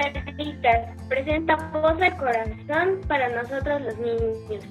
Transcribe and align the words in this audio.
Caritas 0.00 0.88
presenta 1.08 1.56
Voz 1.72 2.00
al 2.00 2.16
Corazón 2.16 3.00
para 3.06 3.28
nosotros 3.42 3.82
los 3.82 3.98
niños. 3.98 4.64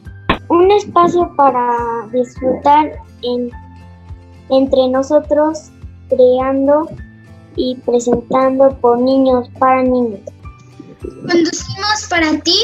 Un 0.50 0.72
espacio 0.72 1.32
para 1.38 2.08
disfrutar 2.12 2.92
en, 3.22 3.52
entre 4.50 4.88
nosotros, 4.90 5.72
creando 6.10 6.90
y 7.56 7.76
presentando 7.86 8.76
por 8.82 9.00
niños 9.00 9.50
para 9.60 9.84
niños. 9.84 10.22
Conducimos 11.02 12.08
para 12.10 12.40
ti. 12.40 12.60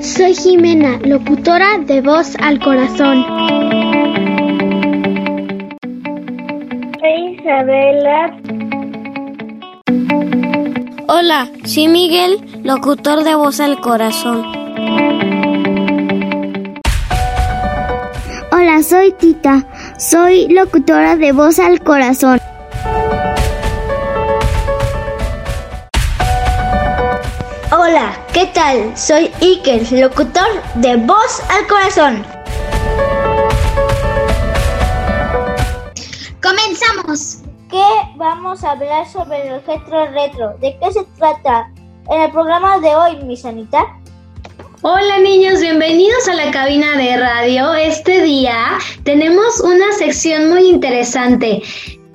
Soy 0.00 0.34
Jimena, 0.34 0.98
locutora 1.02 1.78
de 1.86 2.00
Voz 2.00 2.36
al 2.40 2.60
Corazón. 2.60 3.24
Soy 7.00 7.38
Isabela. 7.40 8.75
Hola, 11.08 11.48
soy 11.64 11.86
Miguel, 11.86 12.60
locutor 12.64 13.22
de 13.22 13.36
Voz 13.36 13.60
al 13.60 13.80
Corazón. 13.80 14.44
Hola, 18.50 18.82
soy 18.82 19.12
Tita, 19.12 19.64
soy 19.98 20.48
locutora 20.48 21.14
de 21.14 21.30
Voz 21.30 21.60
al 21.60 21.80
Corazón. 21.80 22.40
Hola, 27.70 28.12
¿qué 28.32 28.46
tal? 28.46 28.98
Soy 28.98 29.30
Iker, 29.40 29.92
locutor 29.92 30.48
de 30.74 30.96
Voz 30.96 31.40
al 31.50 31.68
Corazón. 31.68 32.24
Comenzamos. 36.42 37.38
¿Qué 37.70 37.82
vamos 38.26 38.64
a 38.64 38.72
hablar 38.72 39.06
sobre 39.06 39.46
el 39.46 39.54
objeto 39.54 40.06
retro? 40.06 40.56
¿De 40.60 40.76
qué 40.80 40.90
se 40.90 41.04
trata? 41.16 41.70
En 42.10 42.22
el 42.22 42.30
programa 42.32 42.80
de 42.80 42.92
hoy, 42.92 43.24
mi 43.24 43.36
sanita. 43.36 43.86
Hola 44.82 45.20
niños, 45.20 45.60
bienvenidos 45.60 46.26
a 46.28 46.34
la 46.34 46.50
cabina 46.50 46.96
de 46.96 47.16
radio. 47.18 47.72
Este 47.74 48.22
día 48.22 48.78
tenemos 49.04 49.60
una 49.60 49.92
sección 49.92 50.50
muy 50.50 50.68
interesante. 50.68 51.62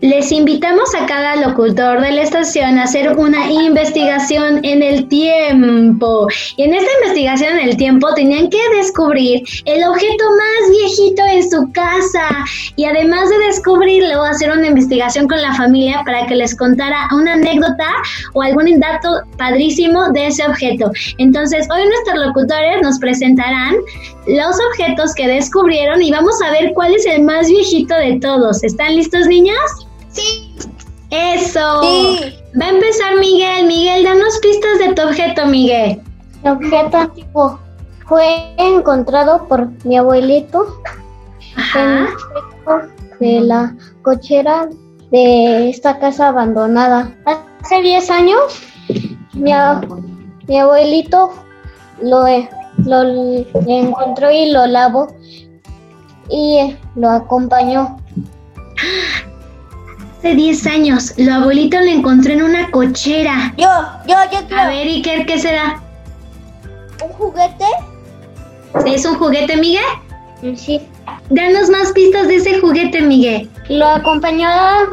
Les 0.02 0.32
invitamos 0.32 0.96
a 0.96 1.06
cada 1.06 1.36
locutor 1.36 2.02
de 2.02 2.12
la 2.12 2.24
estación 2.24 2.80
a 2.80 2.86
hacer 2.86 3.16
una 3.20 3.52
investigación 3.52 4.60
en 4.64 4.82
el 4.82 5.08
tiempo. 5.08 6.28
Y 6.58 6.64
en 6.64 6.74
esta 6.74 6.90
investigación 7.04 7.60
en 7.60 7.70
el 7.70 7.78
tiempo 7.78 8.12
tenían 8.16 8.50
que 8.50 8.58
descubrir 8.78 9.44
el 9.66 9.84
objeto 9.84 10.24
más 10.32 10.72
viejito 10.72 11.22
en 11.32 11.48
su 11.48 11.72
casa. 11.72 12.28
Y 12.78 12.86
además 12.86 13.30
de 13.30 13.38
descubrirlo, 13.46 14.24
hacer 14.24 14.52
una 14.52 14.70
investigación 14.70 15.28
con 15.28 15.40
la 15.40 15.54
familia 15.54 16.02
para 16.04 16.26
que 16.26 16.34
les 16.34 16.58
contara 16.58 17.08
una 17.14 17.34
anécdota 17.34 17.90
o 18.34 18.42
algún 18.42 18.80
dato 18.80 19.22
padrísimo 19.38 20.10
de 20.14 20.28
ese 20.28 20.48
objeto. 20.48 20.92
Entonces, 21.20 21.68
hoy 21.72 21.86
nuestros 21.86 22.26
locutores 22.26 22.82
nos 22.82 22.98
presentarán 22.98 23.76
los 24.26 24.56
objetos 24.72 25.14
que 25.14 25.28
descubrieron 25.28 26.02
y 26.02 26.12
vamos 26.12 26.42
a 26.42 26.50
ver 26.50 26.72
cuál 26.74 26.96
es 26.96 27.06
el 27.06 27.22
más 27.22 27.48
viejito 27.48 27.94
de 27.94 28.20
todos. 28.20 28.64
¿Están 28.64 28.96
listos, 28.96 29.28
niños? 29.28 29.88
Sí. 30.12 30.56
Eso. 31.10 31.82
Sí. 31.82 32.36
Va 32.60 32.66
a 32.66 32.70
empezar 32.70 33.18
Miguel. 33.20 33.68
Miguel, 33.68 34.04
danos 34.04 34.40
pistas 34.40 34.80
de 34.80 34.94
tu 34.94 35.02
objeto, 35.02 35.46
Miguel. 35.46 36.02
El 36.44 36.52
objeto 36.52 36.98
antiguo 36.98 37.60
fue 38.08 38.54
encontrado 38.58 39.48
por 39.48 39.70
mi 39.86 39.98
abuelito 39.98 40.82
en 41.56 41.62
Ajá. 41.62 42.08
de 43.20 43.42
la 43.42 43.76
cochera 44.02 44.68
de 45.12 45.70
esta 45.70 46.00
casa 46.00 46.30
abandonada. 46.30 47.14
Hace 47.26 47.82
10 47.82 48.10
años, 48.10 48.40
mi, 49.34 49.52
mi 50.48 50.60
abuelito 50.60 51.32
lo, 52.02 52.26
lo 52.86 53.02
encontró 53.68 54.32
y 54.32 54.52
lo 54.52 54.66
lavó 54.66 55.08
y 56.30 56.58
eh, 56.58 56.78
lo 56.96 57.10
acompañó. 57.10 57.98
Hace 60.22 60.36
10 60.36 60.68
años, 60.68 61.14
lo 61.18 61.34
abuelito 61.34 61.78
lo 61.80 61.88
encontró 61.88 62.32
en 62.34 62.44
una 62.44 62.70
cochera. 62.70 63.54
Yo, 63.58 63.68
yo, 64.08 64.16
yo 64.32 64.38
A 64.38 64.46
quiero 64.48 64.68
ver, 64.68 64.86
Iker, 64.88 65.26
¿qué 65.26 65.40
será? 65.40 65.82
un 67.04 67.10
juguete. 67.14 67.66
¿Es 68.86 69.04
un 69.04 69.16
juguete, 69.16 69.58
Miguel? 69.58 69.82
Sí. 70.56 70.80
Danos 71.32 71.70
más 71.72 71.92
pistas 71.94 72.28
de 72.28 72.36
ese 72.36 72.60
juguete, 72.60 73.02
Miguel. 73.02 73.50
Lo 73.70 73.88
acompañó 73.88 74.48
a 74.48 74.88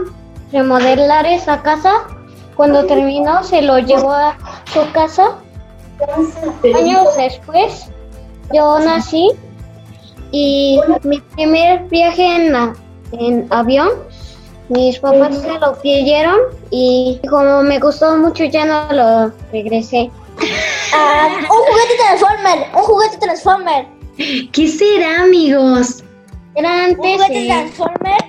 remodelar 0.50 1.26
esa 1.26 1.60
casa. 1.60 1.92
Cuando 2.56 2.86
terminó, 2.86 3.44
se 3.44 3.60
lo 3.60 3.78
llevó 3.80 4.10
a 4.12 4.34
su 4.72 4.90
casa. 4.92 5.36
Años 6.74 7.06
después, 7.18 7.90
yo 8.54 8.78
nací 8.78 9.28
y 10.32 10.80
mi 11.04 11.20
primer 11.20 11.82
viaje 11.88 12.46
en, 12.46 12.56
a- 12.56 12.74
en 13.12 13.46
avión, 13.50 13.90
mis 14.68 14.98
papás 14.98 15.36
se 15.40 15.58
lo 15.58 15.80
pidieron 15.80 16.38
y 16.70 17.18
como 17.28 17.62
me 17.62 17.78
gustó 17.78 18.16
mucho 18.16 18.44
ya 18.44 18.64
no 18.64 18.92
lo 18.92 19.32
regresé. 19.52 20.10
Ah, 20.94 21.28
un 21.40 21.46
juguete 21.46 21.94
Transformer. 21.98 22.66
Un 22.74 22.82
juguete 22.82 23.16
Transformer. 23.18 23.86
¿Qué 24.52 24.68
será, 24.68 25.22
amigos? 25.22 26.02
Era 26.54 26.68
Un 26.70 26.80
antes, 26.80 26.96
juguete 27.16 27.44
eh, 27.44 27.46
Transformer. 27.48 28.20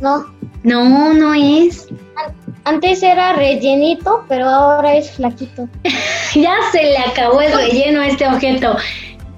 no, 0.00 0.26
No, 0.62 1.12
no 1.14 1.34
es. 1.34 1.86
antes 2.64 3.02
era 3.02 3.34
rellenito, 3.34 4.24
pero 4.28 4.48
ahora 4.48 4.96
es 4.96 5.10
flaquito. 5.12 5.68
Ya 6.34 6.56
se 6.72 6.82
le 6.82 6.98
acabó 6.98 7.40
el 7.40 7.52
relleno 7.52 8.00
a 8.00 8.08
este 8.08 8.26
objeto. 8.26 8.76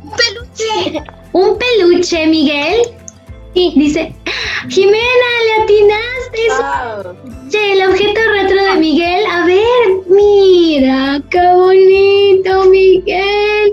Un 0.03 0.11
peluche. 0.12 1.05
¿Un 1.33 1.59
peluche, 1.59 2.27
Miguel? 2.27 2.81
Sí. 3.55 3.75
Dice, 3.77 4.15
Jimena, 4.69 5.31
le 5.47 5.62
atinaste. 5.62 6.43
Che, 7.50 7.72
el 7.72 7.88
objeto 7.88 8.21
retro 8.32 8.65
de 8.65 8.75
Miguel. 8.81 9.25
A 9.27 9.44
ver, 9.47 9.88
mira, 10.09 11.21
qué 11.31 11.41
bonito, 11.54 12.65
Miguel. 12.71 13.72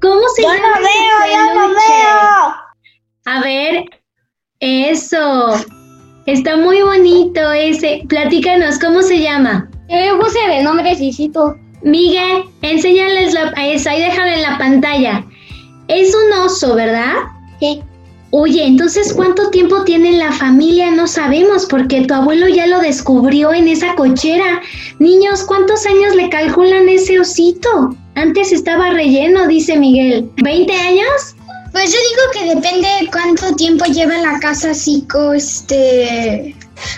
¿Cómo 0.00 0.22
se 0.34 0.42
Yo 0.42 0.48
llama? 0.48 0.68
no 0.68 0.74
ese 0.76 0.98
veo, 0.98 1.36
yo 1.36 1.54
no 1.54 1.60
peluche? 1.68 1.86
veo. 1.88 2.54
A 3.26 3.40
ver, 3.42 3.84
eso. 4.60 5.54
Está 6.26 6.56
muy 6.56 6.80
bonito 6.82 7.52
ese. 7.52 8.02
Platícanos, 8.08 8.78
¿cómo 8.78 9.02
se 9.02 9.18
llama? 9.20 9.68
Yo 9.88 9.96
le 9.96 10.14
puse 10.22 10.38
de 10.48 10.62
nombre 10.62 10.94
Cicito. 10.94 11.56
Miguel, 11.82 12.44
enséñales 12.62 13.32
la, 13.32 13.52
eso, 13.56 13.88
ahí 13.90 14.00
déjalo 14.02 14.30
en 14.32 14.42
la 14.42 14.58
pantalla. 14.58 15.24
Es 15.88 16.14
un 16.14 16.32
oso, 16.40 16.74
¿verdad? 16.74 17.14
Sí. 17.58 17.82
Oye, 18.32 18.64
entonces 18.64 19.12
¿cuánto 19.12 19.50
tiempo 19.50 19.82
tiene 19.82 20.12
la 20.12 20.30
familia? 20.30 20.90
No 20.92 21.08
sabemos 21.08 21.66
porque 21.66 22.02
tu 22.02 22.14
abuelo 22.14 22.46
ya 22.48 22.66
lo 22.68 22.78
descubrió 22.78 23.52
en 23.52 23.66
esa 23.66 23.94
cochera. 23.96 24.60
Niños, 25.00 25.42
¿cuántos 25.42 25.84
años 25.86 26.14
le 26.14 26.28
calculan 26.30 26.88
ese 26.88 27.18
osito? 27.18 27.96
Antes 28.14 28.52
estaba 28.52 28.90
relleno, 28.90 29.48
dice 29.48 29.76
Miguel. 29.76 30.30
¿20 30.36 30.70
años? 30.72 31.34
Pues 31.72 31.92
yo 31.92 31.98
digo 31.98 32.22
que 32.32 32.54
depende 32.54 32.88
de 33.00 33.10
cuánto 33.10 33.54
tiempo 33.56 33.84
lleva 33.86 34.16
en 34.16 34.22
la 34.22 34.38
casa 34.40 34.70
así, 34.72 35.04
co- 35.10 35.32
este, 35.32 36.54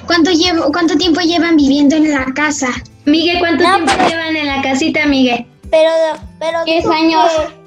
cuánto 0.06 0.30
llevo, 0.32 0.70
cuánto 0.72 0.96
tiempo 0.96 1.20
llevan 1.20 1.56
viviendo 1.56 1.96
en 1.96 2.10
la 2.12 2.26
casa. 2.34 2.68
Miguel, 3.06 3.38
¿cuánto 3.38 3.64
No, 3.64 3.74
tiempo 3.76 3.92
pero- 3.96 4.08
llevan 4.10 4.36
en 4.36 4.46
la 4.46 4.62
casita, 4.62 5.06
Miguel? 5.06 5.46
Pero, 5.70 5.90
pero. 6.38 6.64
Diez 6.66 6.82
dijo 6.84 6.92
años. 6.92 7.30
que- 7.32 7.61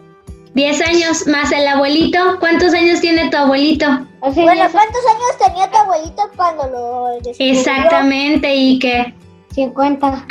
10 0.56 0.82
años 0.82 1.28
más 1.28 1.52
el 1.52 1.68
abuelito. 1.68 2.18
¿Cuántos 2.40 2.74
años 2.74 3.02
tiene 3.02 3.30
tu 3.30 3.36
abuelito? 3.36 3.86
Bueno, 4.22 4.68
¿cuántos 4.72 5.02
años 5.06 5.38
tenía 5.46 5.70
tu 5.70 5.78
abuelito 5.78 6.24
cuando 6.38 6.68
lo 6.68 7.08
descubrió? 7.22 7.60
Exactamente, 7.60 8.56
y 8.56 8.80
que 8.80 9.14
50. 9.54 10.26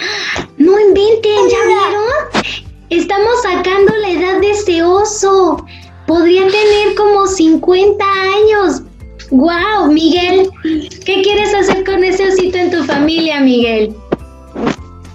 No 0.57 0.81
inventen, 0.81 1.49
¿ya 1.51 1.59
vieron? 1.67 2.55
Estamos 2.89 3.43
sacando 3.43 3.93
la 3.97 4.09
edad 4.09 4.41
de 4.41 4.51
ese 4.53 4.83
oso. 4.83 5.65
Podría 6.07 6.47
tener 6.47 6.95
como 6.97 7.27
50 7.27 8.05
años. 8.05 8.83
¡Wow, 9.31 9.93
Miguel! 9.93 10.51
¿Qué 10.63 11.23
quieres 11.23 11.55
hacer 11.55 11.85
con 11.85 12.03
ese 12.03 12.29
osito 12.29 12.57
en 12.57 12.71
tu 12.71 12.83
familia, 12.85 13.41
Miguel? 13.41 13.95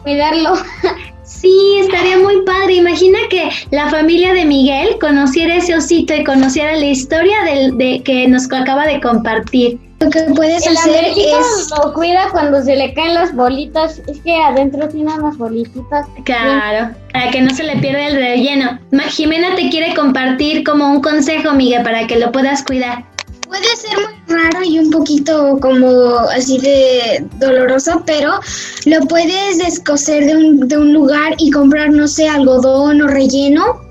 Cuidarlo. 0.03 0.53
Sí, 1.29 1.77
estaría 1.79 2.17
muy 2.17 2.41
padre. 2.41 2.73
Imagina 2.75 3.19
que 3.29 3.49
la 3.71 3.89
familia 3.89 4.33
de 4.33 4.45
Miguel 4.45 4.97
conociera 4.99 5.55
ese 5.57 5.75
osito 5.75 6.13
y 6.15 6.23
conociera 6.23 6.75
la 6.75 6.87
historia 6.87 7.43
del, 7.43 7.77
de 7.77 8.01
que 8.03 8.27
nos 8.27 8.51
acaba 8.51 8.85
de 8.87 8.99
compartir. 8.99 9.79
Lo 9.99 10.09
que 10.09 10.21
puedes 10.33 10.65
El 10.65 10.77
hacer 10.77 11.05
es, 11.15 11.69
lo 11.77 11.93
cuida 11.93 12.29
cuando 12.31 12.61
se 12.63 12.75
le 12.75 12.93
caen 12.93 13.13
las 13.13 13.35
bolitas. 13.35 14.01
Es 14.07 14.19
que 14.21 14.33
adentro 14.33 14.87
tiene 14.87 15.13
unas 15.13 15.37
bolititas. 15.37 16.07
Claro, 16.23 16.95
para 17.11 17.29
que 17.31 17.41
no 17.41 17.53
se 17.53 17.63
le 17.63 17.75
pierda 17.77 18.07
el 18.07 18.15
relleno. 18.15 18.79
Ma- 18.91 19.03
Jimena 19.03 19.55
te 19.55 19.69
quiere 19.69 19.93
compartir 19.93 20.63
como 20.63 20.89
un 20.89 21.01
consejo, 21.01 21.51
Miguel, 21.53 21.83
para 21.83 22.07
que 22.07 22.17
lo 22.17 22.31
puedas 22.31 22.63
cuidar. 22.63 23.03
Puede 23.49 23.75
ser 23.75 23.97
muy 23.97 24.37
raro 24.37 24.63
y 24.63 24.79
un 24.79 24.91
poquito 24.91 25.57
como 25.59 26.19
así 26.29 26.59
de 26.59 27.25
doloroso, 27.37 28.03
pero 28.05 28.39
lo 28.85 28.99
puedes 29.07 29.57
descoser 29.57 30.25
de 30.25 30.35
un, 30.35 30.67
de 30.67 30.77
un 30.77 30.93
lugar 30.93 31.33
y 31.37 31.49
comprar, 31.49 31.89
no 31.89 32.07
sé, 32.07 32.29
algodón 32.29 33.01
o 33.01 33.07
relleno 33.07 33.81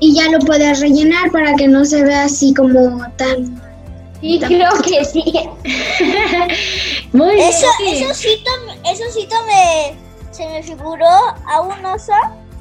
y 0.00 0.14
ya 0.14 0.30
lo 0.30 0.38
puedes 0.40 0.80
rellenar 0.80 1.32
para 1.32 1.54
que 1.54 1.66
no 1.66 1.84
se 1.84 2.04
vea 2.04 2.24
así 2.24 2.54
como 2.54 3.02
tan... 3.16 3.60
Sí, 4.20 4.40
creo 4.44 4.70
que 4.82 5.04
sí. 5.04 5.22
Muy 7.12 7.40
Eso, 7.40 7.66
bien. 7.80 8.02
eso 8.02 8.14
sí, 8.14 8.42
eso 8.84 9.04
sí 9.12 9.28
me, 9.46 9.96
se 10.32 10.46
me 10.48 10.62
figuró 10.62 11.06
a 11.46 11.60
un 11.60 11.84
oso, 11.86 12.12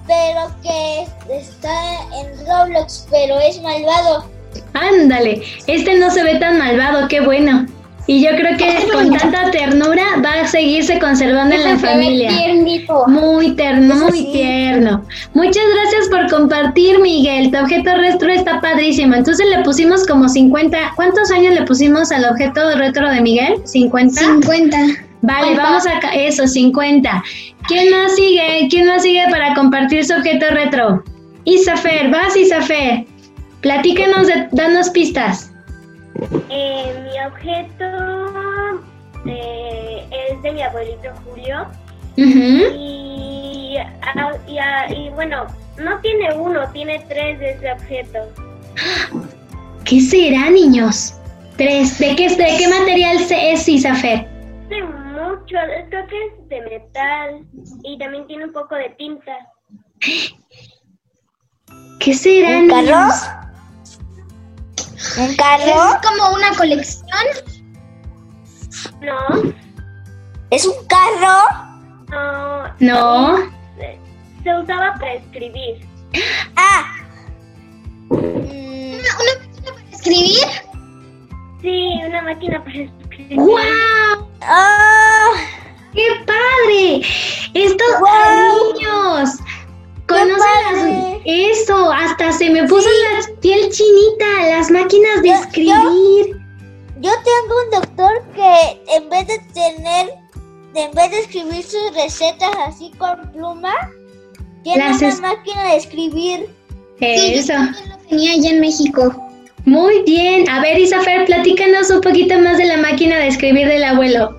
pero 0.05 0.51
que 0.61 1.07
está 1.35 1.94
en 2.15 2.47
Roblox, 2.47 3.07
pero 3.09 3.39
es 3.39 3.61
malvado. 3.61 4.37
Ándale, 4.73 5.41
este 5.67 5.97
no 5.97 6.09
se 6.11 6.23
ve 6.23 6.35
tan 6.35 6.57
malvado, 6.57 7.07
qué 7.07 7.21
bueno. 7.21 7.65
Y 8.09 8.23
yo 8.23 8.29
creo 8.38 8.55
que 8.55 8.88
con 8.89 9.11
tanta 9.17 9.51
ternura 9.51 10.03
va 10.23 10.41
a 10.41 10.47
seguirse 10.47 10.97
conservando 10.97 11.53
en 11.55 11.63
la 11.65 11.77
familia. 11.77 12.29
tiernito. 12.29 13.05
Muy 13.07 13.51
terno, 13.51 13.95
Eso 13.95 14.05
muy 14.05 14.19
sí. 14.19 14.29
tierno. 14.31 15.03
Muchas 15.33 15.63
gracias 15.73 16.07
por 16.09 16.29
compartir, 16.29 16.99
Miguel. 16.99 17.51
Tu 17.51 17.57
objeto 17.57 17.97
retro 17.97 18.29
está 18.29 18.61
padrísimo. 18.61 19.13
Entonces 19.13 19.45
le 19.53 19.61
pusimos 19.63 20.07
como 20.07 20.29
50. 20.29 20.94
¿Cuántos 20.95 21.29
años 21.31 21.53
le 21.53 21.63
pusimos 21.63 22.09
al 22.13 22.23
objeto 22.23 22.77
retro 22.77 23.11
de 23.11 23.19
Miguel? 23.19 23.55
¿50? 23.65 24.09
50. 24.11 24.77
Vale, 25.21 25.57
vamos 25.57 25.83
a 25.85 26.15
eso, 26.15 26.47
50. 26.47 27.23
¿Quién 27.67 27.91
más 27.91 28.15
sigue? 28.15 28.67
¿Quién 28.69 28.88
más 28.88 29.03
sigue 29.03 29.25
para 29.29 29.53
compartir 29.53 30.05
su 30.05 30.13
objeto 30.13 30.45
retro? 30.51 31.03
Isafer, 31.44 32.09
vas 32.09 32.38
Isafer. 32.38 33.05
Platícanos, 33.62 34.27
de, 34.27 34.48
danos 34.51 34.89
pistas. 34.89 35.51
Eh, 36.50 36.94
mi 37.04 37.25
objeto 37.25 38.81
eh, 39.25 40.07
es 40.12 40.42
de 40.42 40.51
mi 40.51 40.63
abuelito 40.63 41.09
Julio 41.25 41.68
y, 42.15 43.77
ah, 44.01 44.31
y, 44.48 44.57
ah, 44.57 44.92
y 44.92 45.09
bueno, 45.09 45.45
no 45.77 46.00
tiene 46.01 46.33
uno, 46.33 46.68
tiene 46.71 47.04
tres 47.07 47.39
de 47.39 47.51
ese 47.51 47.71
objeto. 47.71 48.19
¿Qué 49.86 50.01
será, 50.01 50.50
niños? 50.50 51.13
Tres. 51.57 51.98
¿De 52.00 52.15
qué, 52.15 52.30
de 52.30 52.57
qué 52.57 52.68
material 52.68 53.19
se 53.19 53.51
es 53.51 53.68
Isafer? 53.68 54.27
De 54.69 54.83
mucho, 54.83 55.56
creo 55.89 56.07
que 56.07 56.25
es 56.25 56.50
de 56.50 56.62
metal 56.62 57.45
y 57.83 57.98
también 57.98 58.27
tiene 58.27 58.45
un 58.45 58.54
poco 58.54 58.75
de 58.75 58.89
tinta. 58.98 59.38
¿Qué 62.00 62.13
será, 62.13 62.59
¿Un 62.59 62.68
carro? 62.69 63.46
¿Un 65.18 65.30
Es 65.31 65.38
carro? 65.38 66.00
como 66.04 66.36
una 66.36 66.52
colección. 66.56 67.08
No, 69.02 69.54
¿Es 70.52 70.66
un 70.66 70.75
carro? 70.88 71.44
no, 72.10 72.68
No. 72.80 73.38
se 74.44 74.56
usaba 74.62 74.94
para 74.96 75.14
escribir. 75.16 75.86
Ah. 76.56 76.86
Mm, 78.10 78.16
¿Una, 78.16 79.14
una 79.19 79.34
máquina 79.36 79.72
para 79.74 79.90
escribir? 79.92 80.48
Sí, 81.62 82.00
una 82.08 82.22
máquina 82.22 82.64
para 82.64 82.78
escribir. 82.78 83.38
¡Guau! 83.38 84.30
ah, 84.42 85.30
¡Qué 85.94 86.08
padre! 86.25 87.02
Estos 87.54 87.88
¡Guau! 88.00 88.74
niños 88.74 89.31
las- 90.15 91.18
eso, 91.25 91.92
hasta 91.92 92.31
se 92.31 92.50
me 92.50 92.63
puso 92.68 92.88
la 92.89 93.39
piel 93.42 93.69
chinita, 93.71 94.25
las 94.50 94.71
máquinas 94.71 95.21
de 95.21 95.30
Yo- 95.30 95.36
escribir. 95.36 96.38
Yo 97.00 97.12
tengo 97.12 97.56
un 97.65 97.69
doctor 97.81 98.24
que 98.36 98.95
en 98.95 99.09
vez 99.09 99.27
de 99.27 99.39
tener, 99.54 100.13
en 100.75 100.92
vez 100.94 101.12
de 101.12 101.19
escribir 101.19 101.63
sus 101.63 101.94
recetas 101.95 102.50
así 102.65 102.92
con 102.98 103.31
pluma, 103.33 103.74
tiene 104.63 104.80
Las 104.83 104.98
una 105.00 105.07
es- 105.09 105.21
máquina 105.21 105.63
de 105.71 105.75
escribir. 105.77 106.50
Sí, 107.00 107.06
yo 107.33 107.39
Eso. 107.39 107.54
lo 107.54 107.98
tenía 108.09 108.31
allá 108.33 108.50
en 108.50 108.59
México. 108.62 109.24
Muy 109.65 110.01
bien. 110.04 110.50
A 110.50 110.62
ver, 110.62 110.80
Isafer, 110.80 111.25
platícanos 111.25 111.89
un 111.89 112.00
poquito 112.01 112.39
más 112.39 112.57
de 112.57 112.65
la 112.65 112.77
máquina 112.77 113.18
de 113.19 113.27
escribir 113.27 113.68
del 113.68 113.83
abuelo. 113.83 114.37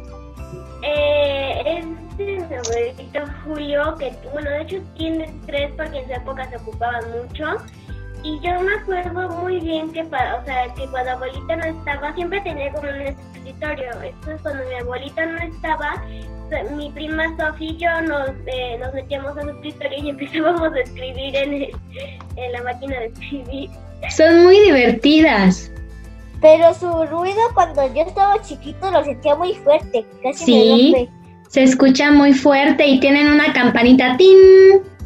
Que 3.98 4.12
bueno, 4.32 4.50
de 4.50 4.62
hecho 4.62 4.76
tiene 4.96 5.32
tres 5.46 5.70
porque 5.76 5.98
en 6.00 6.06
su 6.06 6.12
época 6.14 6.48
se 6.50 6.56
ocupaban 6.56 7.04
mucho. 7.10 7.56
Y 8.24 8.40
yo 8.40 8.60
me 8.60 8.74
acuerdo 8.74 9.28
muy 9.42 9.60
bien 9.60 9.92
que, 9.92 10.02
pa- 10.04 10.40
o 10.42 10.44
sea, 10.44 10.72
que 10.74 10.86
cuando 10.88 11.12
abuelita 11.12 11.54
no 11.56 11.64
estaba, 11.66 12.12
siempre 12.14 12.40
tenía 12.40 12.72
como 12.72 12.88
un 12.88 13.00
escritorio. 13.02 13.90
Entonces 14.02 14.40
cuando 14.42 14.64
mi 14.68 14.74
abuelita 14.74 15.24
no 15.26 15.38
estaba, 15.38 16.02
mi 16.74 16.90
prima 16.90 17.24
Sofía 17.36 17.70
y 17.70 17.76
yo 17.76 18.00
nos, 18.02 18.30
eh, 18.46 18.76
nos 18.80 18.92
metíamos 18.94 19.36
a 19.36 19.42
su 19.42 19.50
escritorio 19.50 19.98
y 20.02 20.08
empezábamos 20.10 20.72
a 20.74 20.80
escribir 20.80 21.36
en, 21.36 21.52
el- 21.54 21.76
en 22.36 22.52
la 22.52 22.62
máquina 22.64 22.98
de 22.98 23.06
escribir. 23.06 23.70
Son 24.10 24.42
muy 24.44 24.58
divertidas. 24.60 25.70
Pero 26.40 26.72
su 26.74 26.86
ruido 27.06 27.40
cuando 27.54 27.92
yo 27.94 28.02
estaba 28.02 28.40
chiquito 28.42 28.90
lo 28.90 29.04
sentía 29.04 29.34
muy 29.36 29.54
fuerte, 29.54 30.04
casi 30.22 30.44
Sí. 30.44 30.92
me 30.92 30.98
rompe. 30.98 31.17
Se 31.48 31.62
escucha 31.62 32.10
muy 32.10 32.32
fuerte 32.34 32.86
y 32.86 33.00
tienen 33.00 33.28
una 33.32 33.52
campanita. 33.52 34.16
¡Tin! 34.16 34.36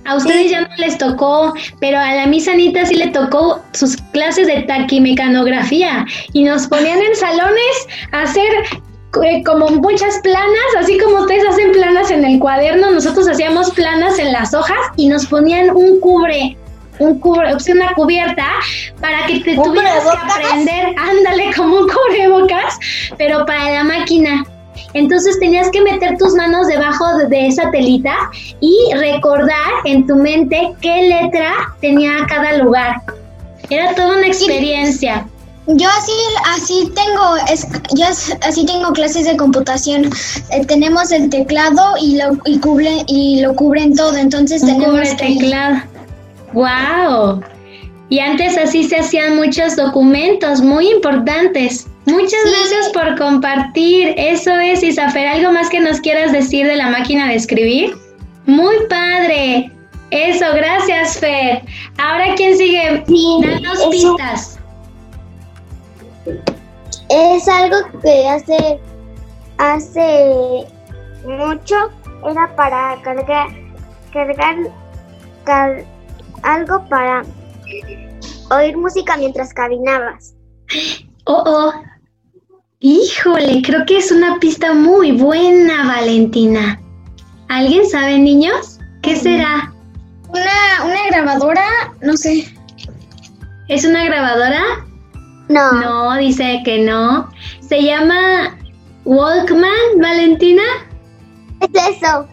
A 0.04 0.16
ustedes 0.16 0.46
Sí. 0.46 0.48
ya 0.50 0.62
no 0.62 0.76
les 0.78 0.98
tocó, 0.98 1.54
pero 1.80 1.96
a 1.98 2.12
la 2.14 2.26
Miss 2.26 2.48
Anita 2.48 2.84
sí 2.84 2.96
le 2.96 3.08
tocó 3.08 3.62
sus 3.72 3.96
clases 4.12 4.48
de 4.48 4.62
taquimecanografía 4.62 6.04
y 6.32 6.42
nos 6.42 6.66
ponían 6.66 6.98
en 7.00 7.14
salones 7.14 7.86
a 8.10 8.22
hacer 8.22 8.50
eh, 9.22 9.42
como 9.44 9.68
muchas 9.68 10.18
planas, 10.22 10.68
así 10.78 10.98
como 10.98 11.20
ustedes 11.20 11.46
hacen 11.46 11.70
planas 11.72 12.10
en 12.10 12.24
el 12.24 12.40
cuaderno, 12.40 12.90
nosotros 12.90 13.28
hacíamos 13.28 13.70
planas 13.72 14.18
en 14.18 14.32
las 14.32 14.54
hojas 14.54 14.78
y 14.96 15.08
nos 15.08 15.26
ponían 15.26 15.70
un 15.70 16.00
cubre, 16.00 16.56
un 16.98 17.20
cubre, 17.20 17.54
o 17.54 17.60
sea, 17.60 17.74
una 17.74 17.92
cubierta 17.92 18.46
para 19.00 19.26
que 19.26 19.40
te 19.40 19.56
¿Un 19.56 19.64
tuvieras 19.64 20.02
que 20.02 20.42
aprender, 20.42 20.94
ándale 20.98 21.52
como 21.54 21.76
un 21.80 21.88
cubrebocas, 21.88 22.78
pero 23.18 23.44
para 23.46 23.70
la 23.70 23.84
máquina. 23.84 24.44
Entonces 24.94 25.38
tenías 25.40 25.70
que 25.70 25.80
meter 25.82 26.16
tus 26.18 26.34
manos 26.34 26.66
debajo 26.66 27.04
de, 27.28 27.46
esa 27.46 27.70
telita 27.70 28.14
y 28.60 28.76
recordar 28.94 29.70
en 29.84 30.06
tu 30.06 30.16
mente 30.16 30.72
qué 30.80 31.02
letra 31.02 31.74
tenía 31.80 32.12
cada 32.28 32.58
lugar. 32.58 32.96
Era 33.70 33.94
toda 33.94 34.18
una 34.18 34.26
experiencia. 34.26 35.26
Yo 35.68 35.88
así, 35.88 36.12
así 36.56 36.92
tengo, 36.94 37.36
es- 37.50 37.68
yo 37.94 38.04
as- 38.06 38.36
así 38.42 38.66
tengo 38.66 38.92
clases 38.92 39.26
de 39.26 39.36
computación. 39.36 40.10
Eh, 40.50 40.64
tenemos 40.66 41.12
el 41.12 41.30
teclado 41.30 41.94
y 42.00 42.16
lo 42.16 42.36
y 42.44 42.58
cubre 42.58 43.04
y 43.06 43.40
lo 43.40 43.54
cubren 43.54 43.94
todo, 43.94 44.16
entonces 44.16 44.62
Un 44.62 44.68
tenemos 44.68 44.88
cubre 44.88 45.16
que 45.16 45.34
teclado. 45.38 45.76
¡Wow! 46.52 47.42
Y 48.08 48.18
antes 48.18 48.58
así 48.58 48.84
se 48.84 48.96
hacían 48.98 49.36
muchos 49.36 49.76
documentos 49.76 50.60
muy 50.60 50.90
importantes. 50.90 51.86
Muchas 52.06 52.30
Sí. 52.42 52.50
gracias 52.50 52.88
por 52.92 53.18
compartir. 53.18 54.14
Eso 54.16 54.50
es, 54.58 54.82
Isafer. 54.82 55.26
¿Algo 55.26 55.52
más 55.52 55.68
que 55.70 55.80
nos 55.80 56.00
quieras 56.00 56.32
decir 56.32 56.66
de 56.66 56.76
la 56.76 56.88
máquina 56.90 57.28
de 57.28 57.36
escribir? 57.36 57.96
Muy 58.46 58.74
padre. 58.88 59.70
Eso, 60.10 60.44
gracias, 60.54 61.18
Fer. 61.18 61.62
Ahora, 61.98 62.34
¿quién 62.36 62.58
sigue? 62.58 63.04
Danos 63.06 63.78
eso- 63.80 63.90
pistas. 63.90 64.58
Es 67.08 67.48
algo 67.48 67.76
que 68.02 68.28
hace 68.28 68.80
hace 69.58 70.66
mucho 71.24 71.76
era 72.28 72.54
para 72.56 73.00
cargar 73.02 73.48
cargar 74.12 74.56
car- 75.44 75.84
algo 76.42 76.84
para 76.88 77.22
oír 78.50 78.76
música 78.76 79.16
mientras 79.16 79.52
caminabas. 79.52 80.34
Oh, 81.24 81.42
oh. 81.46 81.72
Híjole, 82.82 83.62
creo 83.62 83.86
que 83.86 83.98
es 83.98 84.10
una 84.10 84.40
pista 84.40 84.74
muy 84.74 85.12
buena, 85.12 85.86
Valentina. 85.86 86.80
¿Alguien 87.48 87.88
sabe, 87.88 88.18
niños? 88.18 88.80
¿Qué 89.02 89.14
será? 89.16 89.72
una 90.28 90.84
una 90.84 91.06
grabadora, 91.08 91.64
no 92.00 92.16
sé. 92.16 92.52
¿Es 93.68 93.84
una 93.84 94.04
grabadora? 94.04 94.84
No, 95.48 95.72
No, 95.72 96.16
dice 96.16 96.60
que 96.64 96.78
no. 96.80 97.30
¿Se 97.60 97.82
llama 97.82 98.58
Walkman, 99.04 100.00
Valentina? 100.00 100.62
es 101.60 101.96
eso. 101.96 102.26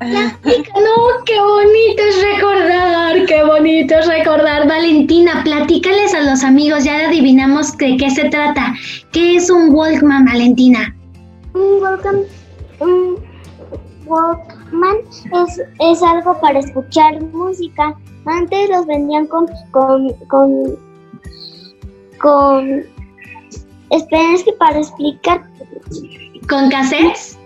No, 0.00 1.24
qué 1.26 1.38
bonito 1.38 2.02
es 2.02 2.22
recordar, 2.22 3.26
qué 3.26 3.44
bonito 3.44 3.94
es 3.96 4.06
recordar. 4.06 4.66
Valentina, 4.66 5.42
platícales 5.44 6.14
a 6.14 6.22
los 6.22 6.42
amigos, 6.42 6.84
ya 6.84 7.06
adivinamos 7.06 7.76
de 7.76 7.98
qué 7.98 8.10
se 8.10 8.30
trata. 8.30 8.74
¿Qué 9.12 9.36
es 9.36 9.50
un 9.50 9.74
Walkman, 9.74 10.24
Valentina? 10.24 10.96
Un 11.52 11.82
Walkman, 11.82 12.20
un 12.80 13.16
Walkman 14.06 14.96
es, 15.46 15.60
es 15.80 16.02
algo 16.02 16.40
para 16.40 16.60
escuchar 16.60 17.20
música. 17.20 17.94
Antes 18.24 18.70
los 18.70 18.86
vendían 18.86 19.26
con 19.26 19.46
con 19.70 20.08
con 20.28 20.78
con 22.18 22.84
Esperen, 23.90 24.34
es 24.34 24.44
que 24.44 24.52
para 24.52 24.78
explicar. 24.78 25.42
¿Con 26.48 26.70
cassettes? 26.70 27.39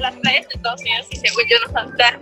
Las 0.00 0.14
playas 0.16 0.48
de 0.48 0.54
Estados 0.54 0.80
Unidos 0.80 1.06
y 1.10 1.16
según 1.16 1.42
yo 1.50 1.56
no 1.60 1.80
escucha. 1.80 2.18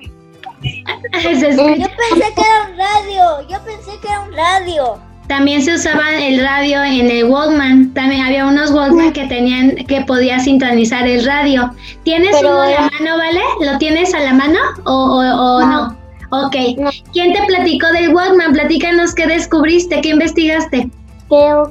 Yo 0.63 1.89
pensé 1.97 2.35
que 2.35 2.41
era 2.41 2.69
un 2.71 2.77
radio. 2.79 3.49
Yo 3.49 3.65
pensé 3.65 3.99
que 4.01 4.09
era 4.09 4.21
un 4.21 4.33
radio. 4.33 4.99
También 5.29 5.63
se 5.63 5.75
usaba 5.75 6.15
el 6.19 6.41
radio 6.41 6.83
en 6.85 7.11
el 7.11 7.25
Walkman. 7.25 7.95
También 7.95 8.23
había 8.23 8.47
unos 8.47 8.71
Walkman 8.71 9.13
que 9.13 9.27
tenían 9.27 9.77
que 9.87 10.03
podía 10.03 10.39
sintonizar 10.41 11.07
el 11.07 11.25
radio. 11.25 11.71
¿Tienes 12.05 12.37
Pero 12.37 12.51
uno 12.51 12.63
a 12.63 12.71
la 12.71 12.81
mano, 12.83 13.17
vale? 13.19 13.41
¿Lo 13.61 13.79
tienes 13.79 14.13
a 14.15 14.21
la 14.21 14.35
mano 14.35 14.59
o, 14.85 14.93
o, 14.93 15.57
o 15.57 15.67
no? 15.67 15.97
Ok. 16.31 16.57
No. 16.79 16.91
¿Quién 17.13 17.33
te 17.33 17.43
platicó 17.45 17.87
del 17.93 18.15
Walkman? 18.15 18.53
Platícanos 18.53 19.15
qué 19.15 19.27
descubriste, 19.27 20.01
qué 20.01 20.11
investigaste. 20.11 20.91
Que 21.29 21.47
el 21.47 21.63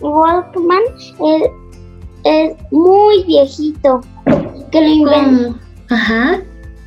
Walkman 0.00 0.82
es, 0.98 1.42
es 2.24 2.72
muy 2.72 3.24
viejito. 3.24 4.00
Que 4.70 4.80
lo 4.80 4.88
inventó. 4.88 5.58
Ajá. 5.90 6.40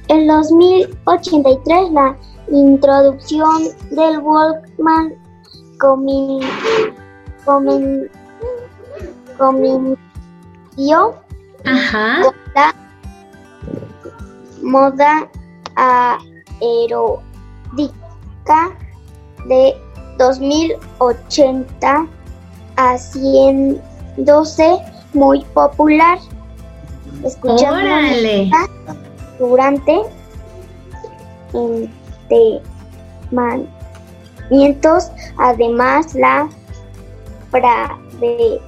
en 0.09 0.27
2083 0.27 1.91
la 1.91 2.15
introducción 2.51 3.63
del 3.91 4.19
Walkman 4.19 5.13
comi, 5.79 6.41
Ajá. 11.65 12.21
con 12.23 12.35
la 12.55 12.75
moda 14.61 15.29
aeródica 16.61 17.29
de 19.47 19.73
2080 20.17 22.07
haciéndose 22.75 23.79
muy 25.13 25.45
popular. 25.53 26.19
Escuchando 27.23 27.75
Órale. 27.75 28.49
durante 29.39 29.99
entrenamientos, 33.29 35.11
además 35.37 36.13
la, 36.15 36.49
preve- 37.51 38.61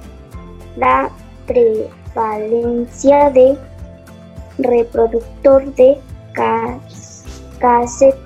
la 0.76 1.10
prevalencia 1.46 3.30
de 3.30 3.56
reproductor 4.58 5.74
de 5.74 5.98
cas- 6.34 7.24
cassette 7.58 8.16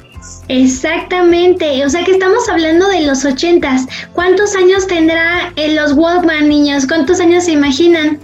Exactamente, 0.48 1.84
o 1.84 1.88
sea 1.88 2.04
que 2.04 2.12
estamos 2.12 2.48
hablando 2.48 2.88
de 2.88 3.02
los 3.02 3.24
ochentas. 3.24 3.86
¿Cuántos 4.12 4.54
años 4.56 4.86
tendrá 4.86 5.52
en 5.56 5.76
los 5.76 5.92
Walkman, 5.92 6.48
niños? 6.48 6.86
¿Cuántos 6.86 7.20
años 7.20 7.44
se 7.44 7.52
imaginan? 7.52 8.18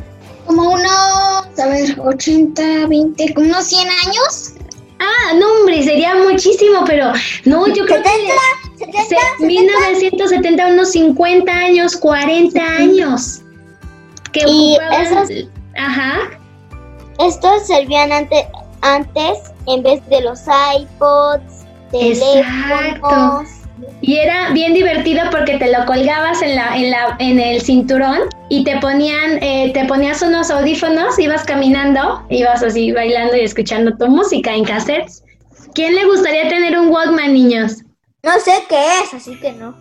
Como 0.46 0.70
unos, 0.72 1.58
a 1.58 1.66
ver, 1.68 1.98
80, 2.00 2.86
20, 2.88 3.34
como 3.34 3.46
unos 3.48 3.64
100 3.66 3.88
años. 4.06 4.52
Ah, 4.98 5.34
no 5.34 5.46
hombre, 5.60 5.82
sería 5.82 6.14
muchísimo, 6.16 6.84
pero 6.86 7.12
no, 7.44 7.66
yo 7.68 7.84
creo 7.86 8.02
que 8.02 8.08
70, 8.78 9.04
se- 9.38 9.44
1970, 9.46 10.66
unos 10.68 10.90
50 10.92 11.52
años, 11.52 11.96
40 11.96 12.60
años. 12.76 13.40
Que 14.32 14.40
Y 14.46 14.76
ocupaban- 14.76 15.02
esas- 15.02 15.28
Ajá. 15.76 16.14
Estos 17.18 17.66
servían 17.66 18.12
ante- 18.12 18.48
antes 18.80 19.38
en 19.66 19.82
vez 19.82 20.06
de 20.08 20.20
los 20.22 20.40
iPods, 20.76 21.64
teléfonos. 21.90 23.48
Y 24.00 24.16
era 24.16 24.50
bien 24.50 24.74
divertido 24.74 25.22
porque 25.30 25.58
te 25.58 25.70
lo 25.70 25.84
colgabas 25.86 26.42
en 26.42 26.56
la, 26.56 26.76
en 26.76 26.90
la, 26.90 27.16
en 27.18 27.38
el 27.38 27.60
cinturón 27.60 28.18
y 28.48 28.64
te 28.64 28.78
ponían, 28.80 29.42
eh, 29.42 29.70
te 29.72 29.84
ponías 29.84 30.22
unos 30.22 30.50
audífonos, 30.50 31.18
ibas 31.18 31.44
caminando, 31.44 32.24
ibas 32.28 32.62
así 32.62 32.92
bailando 32.92 33.36
y 33.36 33.40
escuchando 33.40 33.96
tu 33.96 34.08
música 34.08 34.54
en 34.54 34.64
cassettes. 34.64 35.22
¿Quién 35.74 35.94
le 35.94 36.04
gustaría 36.04 36.48
tener 36.48 36.78
un 36.78 36.88
Walkman, 36.88 37.32
niños? 37.32 37.78
No 38.22 38.38
sé 38.40 38.52
qué 38.68 38.84
es, 39.02 39.14
así 39.14 39.38
que 39.40 39.52
no. 39.52 39.74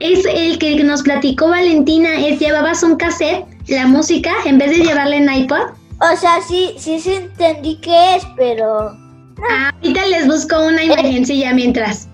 Es 0.00 0.24
el 0.24 0.58
que 0.58 0.82
nos 0.82 1.02
platicó 1.02 1.48
Valentina, 1.48 2.26
es 2.26 2.40
llevabas 2.40 2.82
un 2.82 2.96
cassette, 2.96 3.44
la 3.68 3.86
música, 3.86 4.32
en 4.44 4.58
vez 4.58 4.70
de 4.70 4.84
llevarla 4.84 5.16
en 5.16 5.32
iPod. 5.32 5.74
O 6.00 6.16
sea, 6.16 6.40
sí, 6.46 6.74
sí, 6.78 6.98
sí 6.98 7.14
entendí 7.14 7.76
qué 7.76 8.16
es, 8.16 8.24
pero... 8.36 8.96
Ah, 9.50 9.70
ahorita 9.74 10.06
les 10.06 10.26
busco 10.26 10.66
una 10.66 10.82
imagencilla 10.82 11.52
mientras. 11.52 12.08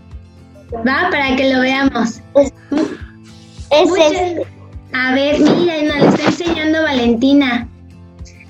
Va, 0.77 1.09
para 1.11 1.37
que 1.37 1.53
lo 1.53 1.61
veamos. 1.61 2.21
Es 2.35 3.89
Muchas- 3.89 4.12
este. 4.12 4.47
A 4.93 5.15
ver, 5.15 5.39
mira, 5.39 5.83
nos 5.85 5.97
lo 5.99 6.09
está 6.11 6.25
enseñando 6.27 6.83
Valentina. 6.83 7.69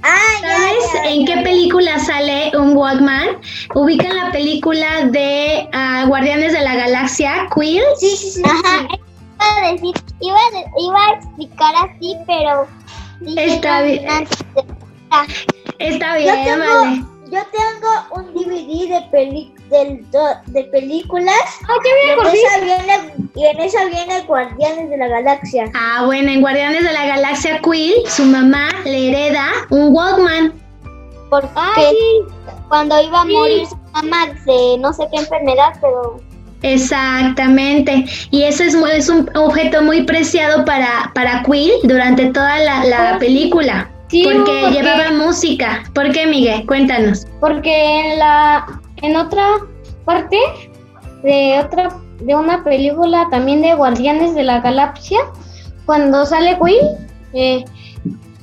Ah, 0.02 0.16
¿Sabes 0.40 0.84
ya, 0.94 1.10
en 1.10 1.26
ya. 1.26 1.34
qué 1.34 1.42
película 1.42 1.98
sale 1.98 2.50
un 2.56 2.74
Walkman? 2.74 3.28
Ubican 3.74 4.16
la 4.16 4.32
película 4.32 5.04
de 5.10 5.68
ah, 5.74 6.04
Guardianes 6.08 6.54
de 6.54 6.62
la 6.62 6.74
Galaxia, 6.76 7.46
Quill. 7.54 7.82
Sí, 7.98 8.16
sí, 8.16 8.30
sí. 8.30 8.42
Ajá, 8.44 8.86
iba 8.88 9.68
a 9.68 9.72
decir, 9.72 9.94
iba 10.20 10.38
iba 10.78 11.04
a 11.06 11.12
explicar 11.16 11.74
así, 11.84 12.16
pero 12.26 12.66
Está 13.36 13.82
bien. 13.82 14.06
Está 15.78 16.18
Yo 16.18 16.24
bien, 16.24 16.44
tengo, 16.44 16.80
vale. 16.80 17.04
yo 17.30 17.40
tengo 17.52 17.90
un 18.16 18.34
DVD 18.34 18.88
de, 18.88 19.02
peli, 19.10 19.52
del, 19.70 20.04
de 20.46 20.64
películas 20.64 21.34
Ah, 21.68 21.74
qué 21.82 21.88
y 21.88 22.06
bien, 22.06 22.10
en, 22.10 22.16
por 22.16 22.30
fin. 22.30 22.40
esa 22.46 22.64
viene, 22.64 23.28
y 23.34 23.44
en 23.46 23.60
esa 23.60 23.84
viene 23.86 24.20
Guardianes 24.26 24.90
de 24.90 24.96
la 24.96 25.08
Galaxia. 25.08 25.64
Ah, 25.74 26.02
bueno, 26.06 26.30
en 26.30 26.40
Guardianes 26.40 26.84
de 26.84 26.92
la 26.92 27.06
Galaxia, 27.06 27.60
Quill, 27.62 27.94
su 28.06 28.24
mamá 28.24 28.68
le 28.84 29.08
hereda 29.08 29.46
un 29.70 29.94
Walkman. 29.94 30.52
porque 31.30 31.96
cuando 32.68 33.00
iba 33.02 33.20
a 33.20 33.24
morir 33.24 33.66
su 33.66 33.76
mamá 33.92 34.26
de 34.44 34.78
no 34.78 34.92
sé 34.92 35.04
qué 35.12 35.18
enfermedad, 35.20 35.72
pero 35.80 36.20
Exactamente. 36.62 38.04
Y 38.30 38.42
eso 38.42 38.62
es, 38.64 38.74
es 38.74 39.08
un 39.08 39.30
objeto 39.34 39.80
muy 39.82 40.02
preciado 40.02 40.64
para, 40.64 41.10
para 41.14 41.42
Quill 41.42 41.72
durante 41.84 42.26
toda 42.32 42.58
la, 42.58 42.84
la 42.84 43.18
película. 43.18 43.88
Sí, 44.08 44.24
porque, 44.24 44.38
porque- 44.62 44.70
llevaba 44.74 45.10
música. 45.12 45.82
¿Por 45.94 46.10
qué, 46.12 46.26
Miguel? 46.26 46.66
Cuéntanos. 46.66 47.26
Porque 47.40 48.00
en 48.00 48.18
la 48.18 48.79
en 49.02 49.16
otra 49.16 49.44
parte 50.04 50.38
de 51.22 51.60
otra 51.64 51.88
de 52.20 52.34
una 52.34 52.62
película 52.62 53.26
también 53.30 53.62
de 53.62 53.74
Guardianes 53.74 54.34
de 54.34 54.42
la 54.42 54.60
Galaxia, 54.60 55.20
cuando 55.86 56.26
sale 56.26 56.56
Will, 56.60 56.78
eh, 57.32 57.64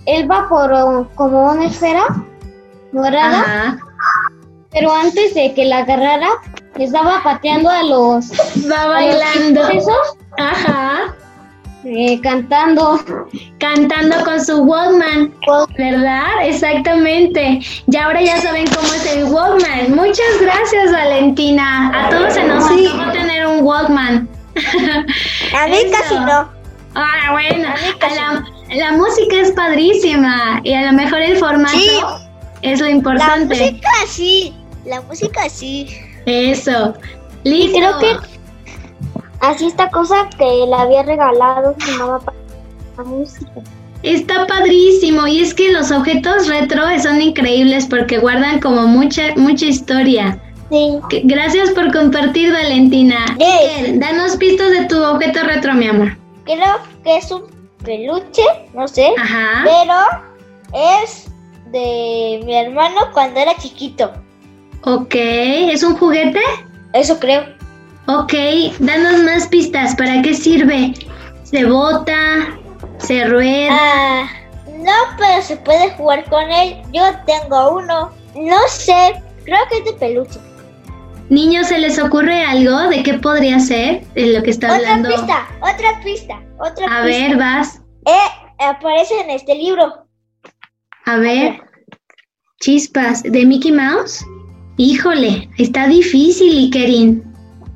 él 0.06 0.30
va 0.30 0.50
por 0.50 0.72
uh, 0.72 1.08
como 1.16 1.52
una 1.52 1.66
esfera 1.66 2.06
morada, 2.92 3.40
Ajá. 3.40 3.80
pero 4.72 4.92
antes 4.94 5.34
de 5.36 5.54
que 5.54 5.66
la 5.66 5.80
agarrara, 5.80 6.30
estaba 6.76 7.22
pateando 7.24 7.70
a 7.70 7.84
los, 7.84 8.32
Va 8.70 8.84
a 8.84 8.88
bailando. 8.88 9.62
Ajá. 10.38 11.16
Eh, 11.86 12.20
cantando. 12.22 13.00
Cantando 13.60 14.24
con 14.24 14.44
su 14.44 14.58
Walkman. 14.64 15.34
¿Verdad? 15.78 16.26
Exactamente. 16.44 17.60
Y 17.92 17.98
ahora 17.98 18.22
ya 18.22 18.38
saben 18.42 18.66
cómo 18.76 18.88
es 18.94 19.06
el 19.16 19.26
Walkman. 19.26 19.96
Muchas 19.96 20.42
gracias, 20.42 20.92
Valentina. 20.92 21.92
A 21.94 22.10
todos 22.10 22.34
se 22.34 22.44
nos 22.44 22.68
Sí. 22.68 22.88
antojó 22.88 23.12
tener 23.12 23.48
un 23.48 23.64
Walkman. 23.64 24.28
A 25.56 25.68
mí 25.68 25.78
casi 25.92 26.16
no. 26.16 26.50
Ah, 26.96 27.32
bueno. 27.32 27.70
A 28.02 28.16
la, 28.16 28.46
la 28.76 28.92
música 28.94 29.36
es 29.38 29.52
padrísima. 29.52 30.60
Y 30.64 30.74
a 30.74 30.92
lo 30.92 30.94
mejor 30.94 31.20
el 31.22 31.38
formato 31.38 31.78
Sí. 31.78 31.90
es 32.64 32.80
lo 32.80 32.86
La 32.88 32.92
importante. 32.92 33.56
música 33.56 33.90
sí. 34.08 34.54
La 34.86 35.02
música 35.02 35.48
sí. 35.50 35.88
Eso. 36.26 36.94
Y 37.44 37.50
Listo. 37.68 37.78
creo 37.78 38.00
que 38.00 38.37
así 39.42 39.68
esta 39.68 39.90
cosa 39.90 40.30
que 40.38 40.46
le 40.46 40.76
había 40.76 41.04
regalado 41.04 41.76
su 41.80 41.92
mamá 41.98 42.20
para 42.20 42.38
la 42.98 43.04
música. 43.04 43.52
Está 44.04 44.46
padrísimo 44.46 45.26
y 45.28 45.42
es 45.42 45.54
que 45.54 45.72
los 45.72 45.92
objetos 45.92 46.48
retro 46.48 46.84
son 47.02 47.22
increíbles 47.22 47.88
porque 47.88 48.20
guardan 48.20 48.60
como 48.60 48.88
mucha 48.88 49.36
mucha 49.36 49.66
historia. 49.66 50.40
Sí. 50.70 51.00
Gracias 51.24 51.72
por 51.72 51.92
compartir, 51.92 52.52
Valentina. 52.52 53.26
Iker, 53.40 54.00
danos 54.00 54.36
pistas 54.36 54.70
de 54.72 54.86
tu 54.86 55.02
objeto 55.02 55.44
retro, 55.44 55.74
mi 55.74 55.88
amor. 55.88 56.18
Creo 56.44 56.78
que 57.04 57.18
es 57.18 57.32
un 57.32 57.44
peluche, 57.84 58.44
no 58.74 58.88
sé. 58.88 59.10
Ajá. 59.18 59.64
Pero 59.64 61.00
es 61.02 61.28
de 61.72 62.42
mi 62.46 62.56
hermano 62.56 62.98
cuando 63.14 63.40
era 63.40 63.56
chiquito. 63.58 64.12
Ok, 64.84 65.16
¿es 65.16 65.84
un 65.84 65.96
juguete? 65.98 66.42
Eso 66.94 67.20
creo. 67.20 67.57
Ok, 68.08 68.34
danos 68.80 69.24
más 69.24 69.48
pistas. 69.48 69.96
¿Para 69.96 70.22
qué 70.22 70.34
sirve? 70.34 70.94
¿Se 71.44 71.66
bota? 71.66 72.58
¿Se 73.00 73.26
rueda? 73.26 73.70
Ah, 73.72 74.30
no, 74.78 74.94
pero 75.18 75.42
se 75.42 75.58
puede 75.58 75.92
jugar 75.92 76.24
con 76.30 76.50
él. 76.50 76.78
Yo 76.94 77.04
tengo 77.26 77.78
uno. 77.78 78.12
No 78.36 78.58
sé, 78.70 79.22
creo 79.44 79.60
que 79.70 79.80
es 79.80 79.86
de 79.86 79.94
peluche. 79.94 80.40
Niños, 81.30 81.68
¿se 81.68 81.78
les 81.80 82.00
ocurre 82.00 82.42
algo 82.44 82.88
de 82.88 83.04
qué 83.04 83.16
podría 83.16 83.60
ser? 83.60 84.06
De 84.14 84.28
lo 84.34 84.42
que 84.44 84.52
está 84.52 84.68
Otra 84.68 84.78
hablando. 84.94 85.10
pista, 85.10 85.48
otra 85.62 86.00
pista, 86.04 86.42
otra 86.60 86.86
A 86.86 87.04
pista. 87.04 87.28
ver, 87.28 87.38
vas. 87.38 87.82
Eh, 88.06 88.64
aparece 88.64 89.20
en 89.20 89.32
este 89.32 89.54
libro. 89.56 90.06
A 91.06 91.18
ver. 91.18 91.60
Chispas, 92.62 93.24
¿de 93.24 93.46
Mickey 93.46 93.72
Mouse? 93.74 94.26
Híjole, 94.78 95.50
está 95.58 95.88
difícil, 95.88 96.58
Ikerin. 96.58 97.24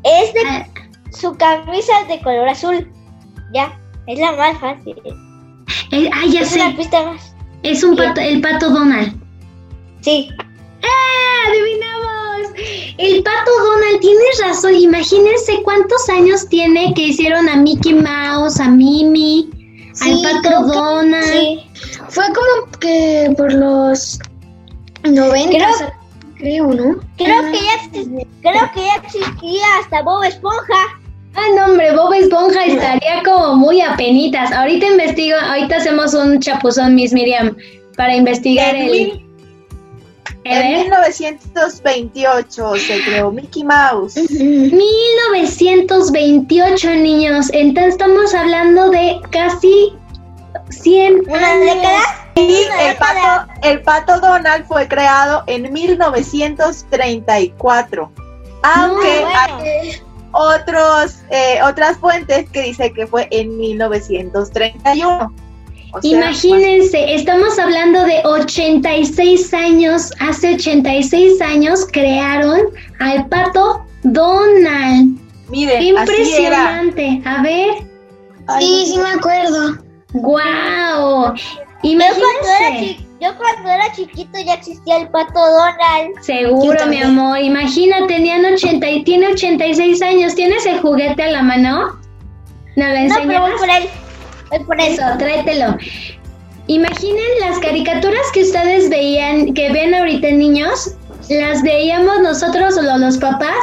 Es 0.04 0.34
de 0.34 0.40
Ah, 0.48 0.68
su 1.12 1.36
camisa 1.36 2.02
es 2.02 2.08
de 2.08 2.22
color 2.22 2.48
azul. 2.50 2.92
Ya, 3.54 3.78
es 4.08 4.20
la 4.20 4.32
más 4.34 4.58
fácil. 4.60 4.96
ah, 6.14 6.26
ya 6.30 6.42
Es 6.42 6.54
una 6.54 6.70
sé. 6.72 6.78
pista 6.78 7.04
más. 7.06 7.36
Es 7.64 7.84
un 7.84 7.96
pato, 7.96 8.20
el 8.22 8.42
pato 8.42 8.70
Donald. 8.70 9.14
Sí. 10.02 10.30
¡Ah! 10.84 11.50
¡Adivinamos! 11.50 12.54
El 12.98 13.24
pato 13.24 13.52
Donald, 13.64 14.00
tienes 14.02 14.42
razón. 14.44 14.76
Imagínense 14.76 15.62
cuántos 15.64 16.10
años 16.10 16.48
tiene 16.50 16.94
que 16.96 17.08
hicieron 17.10 17.48
a 17.50 17.56
Mickey 17.58 17.94
Mouse, 17.94 18.60
a 18.60 18.68
Mimi, 18.70 19.50
al 20.02 20.22
pato 20.24 20.50
que- 20.50 20.74
Donald. 20.78 21.26
Sí. 21.32 21.60
Fue 22.10 22.26
como 22.28 22.72
que 22.80 23.34
por 23.38 23.54
los 23.54 24.20
90, 25.04 25.50
creo, 25.58 25.94
¿no? 26.42 27.00
Creo 27.18 27.42
que 27.52 27.60
ya 27.60 27.78
creo 28.42 28.72
que 28.74 28.80
ya 28.82 28.96
existía 29.04 29.66
hasta 29.82 30.02
Bob 30.02 30.24
Esponja. 30.24 30.98
Ah, 31.36 31.46
no, 31.56 31.66
hombre, 31.66 31.96
Bob 31.96 32.12
Esponja 32.14 32.66
estaría 32.66 33.22
como 33.24 33.56
muy 33.56 33.82
apenitas. 33.82 34.52
Ahorita 34.52 34.88
investigo, 34.88 35.38
ahorita 35.38 35.78
hacemos 35.78 36.14
un 36.14 36.40
chapuzón, 36.40 36.96
Miss 36.96 37.14
Miriam, 37.14 37.56
para 37.96 38.16
investigar 38.16 38.76
En 38.76 38.82
el... 38.82 38.92
mil- 38.92 39.26
En 40.44 40.60
ver. 40.60 40.78
1928 40.86 42.76
se 42.76 43.02
creó 43.06 43.32
Mickey 43.32 43.64
Mouse. 43.64 44.16
1928 44.32 46.90
niños, 46.96 47.50
entonces 47.54 47.94
estamos 47.94 48.34
hablando 48.34 48.90
de 48.90 49.20
casi 49.32 49.94
100 50.70 51.22
Una 51.30 51.52
años. 51.52 51.76
década. 51.76 52.31
Y 52.36 52.66
el 52.80 52.96
pato, 52.98 53.52
el 53.64 53.82
pato 53.82 54.20
Donald 54.20 54.66
fue 54.66 54.88
creado 54.88 55.44
en 55.48 55.72
1934. 55.74 58.12
Aunque 58.64 59.22
Muy 59.22 59.34
hay 59.34 60.02
otros, 60.32 61.16
eh, 61.30 61.60
otras 61.64 61.98
fuentes 61.98 62.50
que 62.52 62.62
dice 62.62 62.94
que 62.94 63.06
fue 63.08 63.28
en 63.32 63.58
1931. 63.58 65.34
O 65.94 66.02
sea, 66.02 66.10
Imagínense, 66.10 67.16
estamos 67.16 67.60
hablando 67.60 68.06
de 68.06 68.22
86 68.24 69.54
años, 69.54 70.10
hace 70.22 70.54
86 70.56 71.42
años 71.42 71.86
crearon 71.92 72.62
al 73.00 73.28
pato 73.28 73.86
Donald. 74.04 75.20
miren, 75.50 75.80
¡Qué 75.80 75.94
así 76.00 76.34
era. 76.46 76.80
impresionante! 76.80 77.22
A 77.26 77.42
ver, 77.42 77.70
Ay, 78.48 78.66
Sí, 78.66 78.86
sí 78.94 78.98
me 79.00 79.10
acuerdo. 79.10 79.78
Yo 81.84 81.90
cuando, 81.98 82.18
era 82.20 82.70
Imagínense. 82.70 82.96
chi- 82.98 83.08
yo 83.22 83.38
cuando 83.38 83.70
era 83.70 83.92
chiquito 83.94 84.40
ya 84.46 84.54
existía 84.56 84.98
el 84.98 85.10
pato 85.10 85.40
Donald. 85.40 86.22
Seguro, 86.22 86.86
mi 86.88 87.02
amor. 87.02 87.40
Imagina, 87.40 88.06
tenían 88.08 88.46
80 88.46 88.90
y 88.90 89.04
tiene 89.04 89.28
86 89.28 90.02
años. 90.02 90.36
¿Tienes 90.36 90.66
el 90.66 90.80
juguete 90.80 91.24
a 91.24 91.28
la 91.32 91.42
mano? 91.44 92.00
¿No 92.76 92.88
lo 92.88 92.94
No, 92.94 92.94
pero 92.94 93.00
enseñas? 93.00 93.42
voy 93.42 93.52
por 93.60 93.70
él. 93.70 93.90
Voy 94.50 94.60
por 94.66 94.82
él. 94.82 94.88
Eso, 94.94 95.04
tráetelo. 95.18 95.78
Imaginen 96.68 97.26
las 97.42 97.60
caricaturas 97.60 98.22
que 98.34 98.44
ustedes 98.44 98.90
veían, 98.90 99.54
que 99.54 99.72
ven 99.72 99.94
ahorita 99.94 100.30
niños, 100.32 100.96
las 101.30 101.62
veíamos 101.64 102.20
nosotros 102.22 102.78
o 102.78 102.82
los 102.82 103.18
papás 103.18 103.56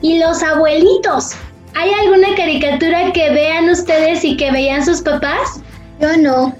y 0.00 0.18
los 0.18 0.42
abuelitos. 0.42 1.32
¿Hay 1.74 1.90
alguna 1.92 2.28
caricatura 2.36 3.12
que 3.12 3.30
vean 3.30 3.68
ustedes 3.68 4.24
y 4.24 4.36
que 4.36 4.50
veían 4.52 4.84
sus 4.84 5.00
papás? 5.02 5.60
Yo 6.00 6.16
no. 6.16 6.54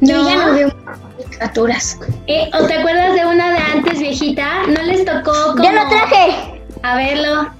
Yo 0.00 0.28
ya 0.28 0.46
no 0.46 0.52
veo 0.54 0.68
caricaturas. 1.16 1.98
Eh, 2.26 2.50
¿O 2.52 2.66
te 2.66 2.74
acuerdas 2.74 3.14
de 3.14 3.26
una 3.26 3.50
de 3.52 3.58
antes 3.58 3.98
viejita? 3.98 4.62
¿No 4.68 4.82
les 4.82 5.04
tocó 5.04 5.32
como... 5.52 5.64
Yo 5.64 5.72
lo 5.72 5.88
traje. 5.88 6.62
A 6.82 6.96
verlo. 6.96 7.50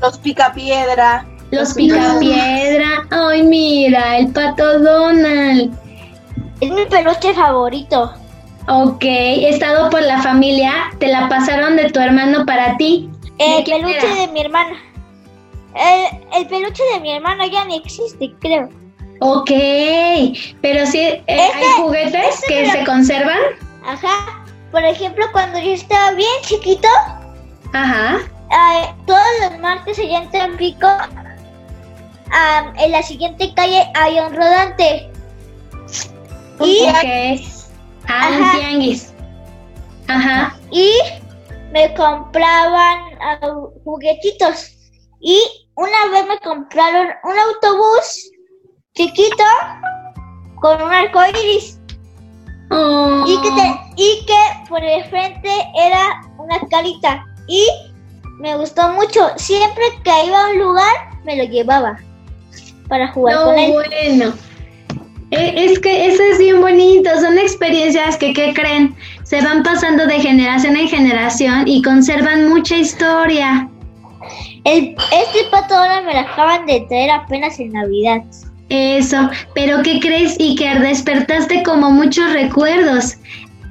Los 0.00 0.18
picapiedra. 0.18 1.26
Los 1.50 1.74
picapiedra. 1.74 3.06
Ay, 3.10 3.42
mira, 3.42 4.18
el 4.18 4.28
pato 4.32 4.78
Donald. 4.80 5.76
Es 6.60 6.70
mi 6.70 6.84
peluche 6.86 7.34
favorito. 7.34 8.12
Ok, 8.68 9.02
estado 9.04 9.90
por 9.90 10.00
la 10.02 10.22
familia, 10.22 10.72
te 10.98 11.08
la 11.08 11.28
pasaron 11.28 11.76
de 11.76 11.90
tu 11.90 12.00
hermano 12.00 12.46
para 12.46 12.76
ti. 12.78 13.10
¿De 13.38 13.58
El 13.58 13.64
peluche 13.64 13.98
era? 13.98 14.14
de 14.14 14.28
mi 14.28 14.40
hermana. 14.40 14.76
El, 15.74 16.40
el 16.40 16.46
peluche 16.46 16.82
de 16.94 17.00
mi 17.00 17.12
hermano 17.12 17.44
ya 17.46 17.64
ni 17.64 17.76
existe, 17.76 18.32
creo. 18.40 18.68
Ok, 19.26 19.50
pero 20.60 20.84
sí, 20.84 20.98
eh, 21.00 21.22
hay 21.26 21.64
juguetes 21.78 22.34
este 22.34 22.46
que 22.46 22.66
lo- 22.66 22.72
se 22.72 22.84
conservan. 22.84 23.38
Ajá. 23.86 24.44
Por 24.70 24.84
ejemplo, 24.84 25.24
cuando 25.32 25.58
yo 25.60 25.70
estaba 25.72 26.10
bien 26.12 26.42
chiquito, 26.42 26.88
Ajá. 27.72 28.18
todos 29.06 29.24
los 29.40 29.58
martes 29.60 29.98
allá 29.98 30.18
en 30.24 30.30
Tampico, 30.30 30.88
en 32.76 32.92
la 32.92 33.02
siguiente 33.02 33.54
calle 33.54 33.90
hay 33.94 34.18
un 34.18 34.34
rodante. 34.34 35.10
Y. 36.60 36.84
Ah, 38.06 38.28
un 38.28 38.42
Ajá. 38.42 38.58
tianguis. 38.58 39.14
Ajá. 40.06 40.54
y 40.70 40.92
me 41.72 41.94
compraban 41.94 42.98
ah, 43.22 43.38
juguetitos. 43.84 44.70
Y 45.20 45.40
una 45.76 46.10
vez 46.12 46.26
me 46.28 46.38
compraron 46.40 47.06
un 47.24 47.38
autobús 47.38 48.30
chiquito 49.04 49.44
con 50.60 50.80
un 50.80 50.92
arco 50.92 51.20
iris. 51.30 51.78
Oh. 52.70 53.24
Y 53.26 53.40
que, 53.42 53.50
te- 53.50 53.80
y 53.96 54.26
que 54.26 54.68
por 54.68 54.82
el 54.82 55.04
frente 55.06 55.50
era 55.76 56.22
una 56.38 56.58
carita. 56.70 57.24
Y 57.48 57.66
me 58.40 58.56
gustó 58.56 58.88
mucho. 58.92 59.30
Siempre 59.36 59.84
que 60.04 60.26
iba 60.26 60.44
a 60.46 60.50
un 60.50 60.58
lugar, 60.58 60.92
me 61.24 61.36
lo 61.36 61.44
llevaba 61.44 61.98
para 62.88 63.08
jugar 63.12 63.34
No, 63.36 63.44
con 63.46 63.58
él. 63.58 63.72
bueno. 63.72 64.32
Eh, 65.30 65.52
Es 65.56 65.78
que 65.80 66.06
eso 66.06 66.22
es 66.22 66.38
bien 66.38 66.60
bonito, 66.60 67.10
son 67.20 67.36
experiencias 67.38 68.16
que, 68.16 68.32
¿qué 68.32 68.54
creen? 68.54 68.94
Se 69.24 69.40
van 69.42 69.62
pasando 69.64 70.06
de 70.06 70.20
generación 70.20 70.76
en 70.76 70.86
generación 70.88 71.66
y 71.66 71.82
conservan 71.82 72.48
mucha 72.48 72.76
historia. 72.76 73.68
El, 74.64 74.94
este 75.12 75.44
pato 75.50 75.74
ahora 75.76 76.00
me 76.02 76.12
lo 76.14 76.20
acaban 76.20 76.64
de 76.66 76.80
traer 76.88 77.10
apenas 77.10 77.58
en 77.58 77.72
Navidad. 77.72 78.22
Eso, 78.70 79.28
pero 79.54 79.82
¿qué 79.82 80.00
crees, 80.00 80.38
Iker? 80.40 80.80
Despertaste 80.80 81.62
como 81.62 81.90
muchos 81.90 82.32
recuerdos. 82.32 83.16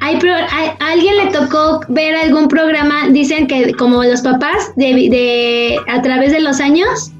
Hay 0.01 0.17
pro- 0.17 0.33
¿A 0.35 0.75
alguien 0.91 1.15
le 1.17 1.31
tocó 1.31 1.81
ver 1.87 2.13
algún 2.15 2.47
programa, 2.47 3.07
dicen 3.09 3.47
que 3.47 3.73
como 3.73 4.03
los 4.03 4.21
papás, 4.21 4.71
de, 4.75 4.85
de 5.09 5.77
a 5.87 6.01
través 6.01 6.31
de 6.31 6.41
los 6.41 6.59
años? 6.59 7.11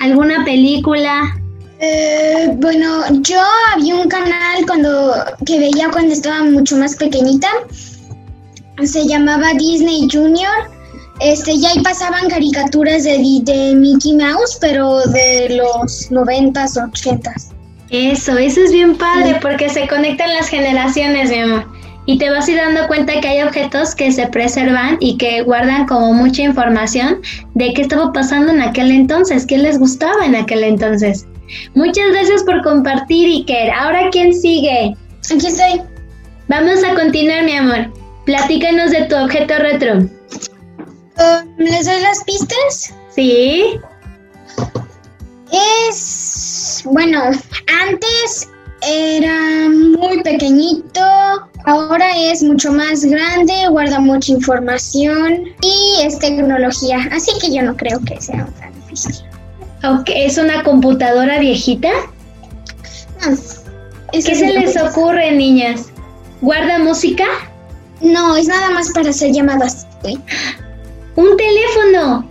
¿Alguna 0.00 0.44
película? 0.44 1.38
Eh, 1.80 2.50
bueno, 2.56 3.04
yo 3.20 3.38
había 3.74 3.94
un 3.94 4.08
canal 4.08 4.64
cuando 4.66 5.14
que 5.44 5.58
veía 5.58 5.90
cuando 5.90 6.12
estaba 6.14 6.42
mucho 6.44 6.76
más 6.76 6.96
pequeñita. 6.96 7.48
Se 8.82 9.06
llamaba 9.06 9.52
Disney 9.54 10.08
Junior. 10.10 10.73
Este, 11.20 11.52
y 11.52 11.64
ahí 11.64 11.80
pasaban 11.82 12.28
caricaturas 12.28 13.04
de 13.04 13.74
Mickey 13.76 14.14
Mouse, 14.14 14.58
pero 14.60 15.00
de 15.06 15.56
los 15.56 16.10
noventas, 16.10 16.76
ochentas. 16.76 17.50
Eso, 17.90 18.36
eso 18.36 18.60
es 18.60 18.72
bien 18.72 18.96
padre 18.96 19.38
porque 19.40 19.68
se 19.68 19.86
conectan 19.86 20.34
las 20.34 20.48
generaciones, 20.48 21.30
mi 21.30 21.38
amor. 21.38 21.66
Y 22.06 22.18
te 22.18 22.28
vas 22.30 22.48
a 22.48 22.50
ir 22.50 22.56
dando 22.58 22.86
cuenta 22.86 23.20
que 23.20 23.28
hay 23.28 23.42
objetos 23.42 23.94
que 23.94 24.10
se 24.10 24.26
preservan 24.26 24.96
y 25.00 25.16
que 25.16 25.42
guardan 25.42 25.86
como 25.86 26.12
mucha 26.12 26.42
información 26.42 27.20
de 27.54 27.72
qué 27.72 27.82
estaba 27.82 28.12
pasando 28.12 28.52
en 28.52 28.60
aquel 28.60 28.90
entonces, 28.90 29.46
qué 29.46 29.58
les 29.58 29.78
gustaba 29.78 30.26
en 30.26 30.34
aquel 30.34 30.64
entonces. 30.64 31.26
Muchas 31.74 32.10
gracias 32.10 32.42
por 32.42 32.62
compartir, 32.62 33.28
Iker. 33.28 33.70
Ahora, 33.70 34.10
¿quién 34.10 34.34
sigue? 34.34 34.96
Aquí 35.32 35.46
estoy. 35.46 35.80
Vamos 36.48 36.82
a 36.84 36.94
continuar, 36.94 37.44
mi 37.44 37.52
amor. 37.52 37.92
Platícanos 38.26 38.90
de 38.90 39.04
tu 39.04 39.16
objeto 39.16 39.54
retro. 39.58 40.08
Um, 41.18 41.56
¿Les 41.58 41.86
doy 41.86 42.00
las 42.00 42.24
pistas? 42.24 42.94
¿Sí? 43.14 43.78
Es, 45.88 46.82
bueno, 46.84 47.22
antes 47.82 48.48
era 48.82 49.68
muy 49.68 50.22
pequeñito, 50.22 51.00
ahora 51.64 52.10
es 52.16 52.42
mucho 52.42 52.72
más 52.72 53.04
grande, 53.04 53.68
guarda 53.70 54.00
mucha 54.00 54.32
información 54.32 55.44
y 55.62 56.02
es 56.02 56.18
tecnología, 56.18 57.08
así 57.12 57.30
que 57.40 57.54
yo 57.54 57.62
no 57.62 57.76
creo 57.76 58.00
que 58.00 58.20
sea 58.20 58.46
tan 58.58 58.74
difícil. 58.80 59.24
Ok, 59.84 60.10
¿Es 60.14 60.36
una 60.38 60.64
computadora 60.64 61.38
viejita? 61.38 61.90
No, 63.24 63.32
es 63.32 64.24
¿Qué 64.24 64.34
se 64.34 64.52
les 64.52 64.76
ocurre, 64.76 65.30
niñas? 65.32 65.86
¿Guarda 66.40 66.78
música? 66.78 67.24
No, 68.00 68.36
es 68.36 68.48
nada 68.48 68.70
más 68.70 68.90
para 68.92 69.10
hacer 69.10 69.32
llamadas. 69.32 69.86
¿Un 71.16 71.36
teléfono? 71.36 72.28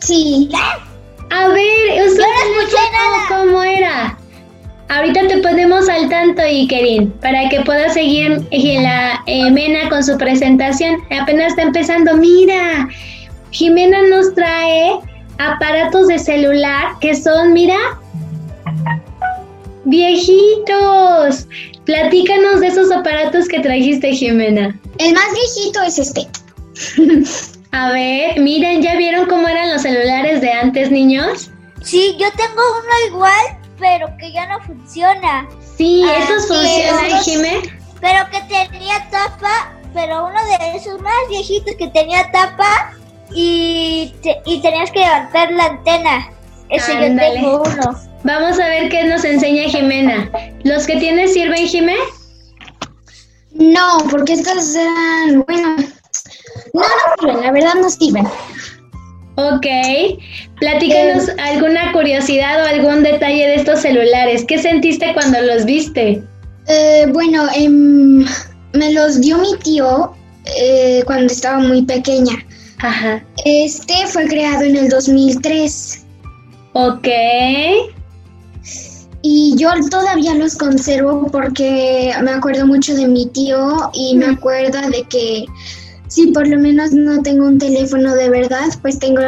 Sí, 0.00 0.48
A 1.30 1.48
ver, 1.48 2.06
¿usted 2.06 2.22
no 2.22 2.60
escuché 2.60 2.82
nada. 2.92 3.26
¿Cómo 3.28 3.62
era? 3.62 4.18
Ahorita 4.88 5.28
te 5.28 5.38
ponemos 5.38 5.88
al 5.88 6.08
tanto, 6.08 6.42
Ikerin, 6.46 7.10
para 7.20 7.48
que 7.50 7.60
puedas 7.60 7.92
seguir 7.92 8.40
eh, 8.50 8.80
la 8.80 9.22
eh, 9.26 9.50
Mena 9.50 9.88
con 9.90 10.02
su 10.02 10.16
presentación. 10.16 10.96
Apenas 11.10 11.48
está 11.48 11.62
empezando. 11.62 12.16
Mira, 12.16 12.88
Jimena 13.50 13.98
nos 14.08 14.34
trae 14.34 14.98
aparatos 15.38 16.08
de 16.08 16.18
celular 16.18 16.94
que 17.00 17.14
son, 17.14 17.52
mira, 17.52 17.76
viejitos. 19.84 21.46
Platícanos 21.84 22.60
de 22.60 22.68
esos 22.68 22.90
aparatos 22.90 23.48
que 23.48 23.60
trajiste, 23.60 24.12
Jimena. 24.12 24.78
El 24.98 25.12
más 25.14 25.26
viejito 25.32 25.82
es 25.82 25.98
este. 25.98 26.26
A 27.72 27.90
ver, 27.92 28.40
miren, 28.40 28.82
¿ya 28.82 28.96
vieron 28.96 29.26
cómo 29.26 29.46
eran 29.48 29.70
los 29.70 29.82
celulares 29.82 30.40
de 30.40 30.50
antes, 30.52 30.90
niños? 30.90 31.50
Sí, 31.82 32.16
yo 32.18 32.26
tengo 32.32 32.60
uno 32.80 33.14
igual, 33.14 33.58
pero 33.78 34.08
que 34.18 34.32
ya 34.32 34.46
no 34.46 34.60
funciona. 34.64 35.46
Sí, 35.76 36.02
Ah, 36.06 36.24
esos 36.24 36.48
funcionan, 36.48 37.22
Jimé. 37.22 37.60
Pero 38.00 38.24
que 38.30 38.40
tenía 38.70 39.08
tapa, 39.10 39.72
pero 39.94 40.26
uno 40.26 40.38
de 40.46 40.76
esos 40.76 41.00
más 41.00 41.12
viejitos 41.28 41.74
que 41.76 41.88
tenía 41.88 42.30
tapa 42.32 42.92
y, 43.34 44.14
te- 44.22 44.40
y 44.46 44.60
tenías 44.60 44.90
que 44.90 45.00
levantar 45.00 45.52
la 45.52 45.64
antena. 45.66 46.30
Ese 46.70 46.92
Ándale. 46.92 47.34
yo 47.40 47.62
tengo 47.62 47.62
uno. 47.62 48.00
Vamos 48.24 48.58
a 48.58 48.66
ver 48.66 48.88
qué 48.88 49.04
nos 49.04 49.24
enseña 49.24 49.64
Jimena. 49.68 50.30
¿Los 50.64 50.86
que 50.86 50.96
tienes 50.96 51.32
sirven, 51.32 51.66
Jimé? 51.66 51.96
No, 53.52 53.98
porque 54.10 54.34
estos 54.34 54.74
eran, 54.74 55.44
bueno, 55.46 55.76
no, 56.74 56.82
no 56.82 56.88
sirven, 57.18 57.40
la 57.44 57.52
verdad 57.52 57.74
no 57.80 57.90
sirven. 57.90 58.26
Ok. 59.36 59.66
Platícanos 60.58 61.28
alguna 61.38 61.92
curiosidad 61.92 62.60
o 62.64 62.66
algún 62.66 63.04
detalle 63.04 63.46
de 63.46 63.54
estos 63.54 63.80
celulares. 63.80 64.44
¿Qué 64.44 64.58
sentiste 64.58 65.12
cuando 65.14 65.40
los 65.42 65.64
viste? 65.64 66.22
Eh, 66.66 67.06
bueno, 67.12 67.46
em, 67.54 68.26
me 68.72 68.92
los 68.92 69.20
dio 69.20 69.38
mi 69.38 69.56
tío 69.62 70.12
eh, 70.56 71.02
cuando 71.06 71.32
estaba 71.32 71.60
muy 71.60 71.82
pequeña. 71.82 72.34
Ajá. 72.80 73.24
Este 73.44 74.06
fue 74.08 74.26
creado 74.26 74.62
en 74.64 74.76
el 74.76 74.88
2003 74.88 76.04
Ok. 76.72 77.08
y 79.22 79.54
yo 79.56 79.70
todavía 79.90 80.34
los 80.34 80.56
conservo 80.56 81.28
porque 81.30 82.12
me 82.22 82.30
acuerdo 82.30 82.66
mucho 82.66 82.94
de 82.94 83.08
mi 83.08 83.26
tío 83.26 83.90
y 83.94 84.16
me 84.16 84.26
acuerdo 84.26 84.80
de 84.90 85.02
que 85.04 85.44
si 86.18 86.32
por 86.32 86.48
lo 86.48 86.58
menos 86.58 86.90
no 86.92 87.22
tengo 87.22 87.46
un 87.46 87.58
teléfono 87.58 88.14
de 88.14 88.28
verdad, 88.28 88.66
pues 88.82 88.98
tengo 88.98 89.20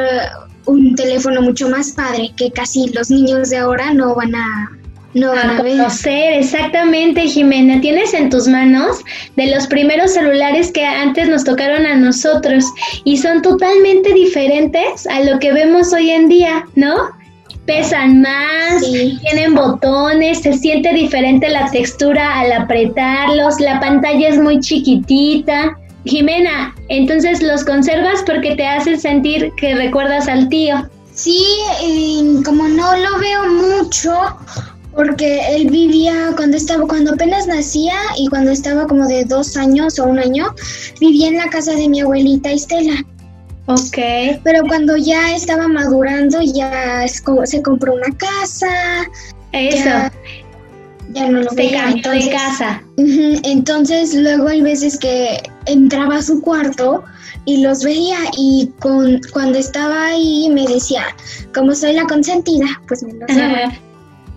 un 0.67 0.95
teléfono 0.97 1.41
mucho 1.41 1.69
más 1.69 1.93
padre 1.93 2.31
que 2.37 2.51
casi 2.51 2.89
los 2.93 3.11
niños 3.11 3.51
de 3.51 3.59
ahora 3.59 3.93
no 3.95 4.15
van 4.15 4.35
a 4.35 4.71
no 5.15 5.31
van 5.31 5.51
A 5.51 5.59
a 5.59 5.63
ver. 5.63 5.73
conocer, 5.77 6.35
exactamente, 6.35 7.23
Jimena. 7.27 7.81
Tienes 7.81 8.15
en 8.15 8.31
tus 8.31 8.47
manos 8.47 8.99
de 9.37 9.47
los 9.49 9.67
primeros 9.67 10.13
celulares 10.13 10.71
que 10.71 10.85
antes 10.85 11.29
nos 11.29 11.43
tocaron 11.45 11.85
a 11.85 11.97
nosotros 11.97 12.65
y 13.05 13.17
son 13.17 13.43
totalmente 13.43 14.13
diferentes 14.15 15.07
a 15.09 15.21
lo 15.23 15.39
que 15.41 15.53
vemos 15.53 15.93
hoy 15.93 16.11
en 16.11 16.29
día, 16.29 16.65
¿no? 16.77 16.95
Pesan 17.67 18.21
más, 18.23 18.85
Sí. 18.85 19.19
tienen 19.23 19.55
botones, 19.55 20.43
se 20.43 20.53
siente 20.53 20.93
diferente 20.95 21.49
la 21.49 21.69
textura 21.71 22.39
al 22.41 22.53
apretarlos, 22.53 23.59
la 23.61 23.81
pantalla 23.81 24.29
es 24.29 24.39
muy 24.39 24.61
chiquitita. 24.61 25.77
Jimena, 26.05 26.75
entonces 26.89 27.43
los 27.43 27.65
conservas 27.65 28.23
porque 28.27 28.57
te 28.57 28.67
hacen 28.67 28.99
sentir 28.99 29.53
que 29.57 29.75
recuerdas 29.75 30.29
al 30.29 30.49
tío. 30.49 30.89
Sí, 31.15 31.45
y 31.85 32.43
como 32.45 32.67
no 32.69 32.97
lo 32.97 33.19
veo 33.19 33.47
mucho, 33.53 34.13
porque 34.95 35.41
él 35.55 35.69
vivía 35.71 36.33
cuando 36.37 36.57
estaba, 36.57 36.87
cuando 36.87 37.13
apenas 37.13 37.47
nacía 37.47 37.95
y 38.17 38.29
cuando 38.29 38.51
estaba 38.51 38.87
como 38.87 39.07
de 39.07 39.25
dos 39.25 39.57
años 39.57 39.99
o 39.99 40.05
un 40.05 40.19
año, 40.19 40.47
vivía 41.01 41.29
en 41.29 41.37
la 41.37 41.49
casa 41.51 41.73
de 41.73 41.89
mi 41.89 42.01
abuelita 42.01 42.51
Estela. 42.51 43.05
Ok. 43.67 43.99
Pero 44.43 44.63
cuando 44.67 44.97
ya 44.97 45.35
estaba 45.35 45.69
madurando, 45.69 46.41
ya 46.41 47.05
es 47.05 47.21
como- 47.21 47.47
se 47.47 47.63
compró 47.63 47.95
una 47.95 48.17
casa, 48.17 49.07
Eso. 49.53 49.85
Ya, 49.85 50.13
ya 51.13 51.29
no 51.29 51.41
lo 51.41 51.51
se 51.51 51.57
veía. 51.57 51.85
cambió 51.85 52.11
de 52.11 52.31
casa. 52.31 52.83
Entonces 52.97 54.15
luego 54.15 54.49
hay 54.49 54.63
veces 54.63 54.99
que 54.99 55.43
entraba 55.67 56.17
a 56.17 56.23
su 56.23 56.41
cuarto 56.41 57.05
y 57.45 57.63
los 57.63 57.83
veía 57.83 58.19
y 58.37 58.71
con, 58.79 59.21
cuando 59.33 59.59
estaba 59.59 60.07
ahí 60.09 60.49
me 60.53 60.67
decía, 60.67 61.05
como 61.55 61.75
soy 61.75 61.95
la 61.95 62.05
consentida, 62.05 62.67
pues 62.87 63.03
me 63.03 63.15
los 63.15 63.27
daba. 63.29 63.73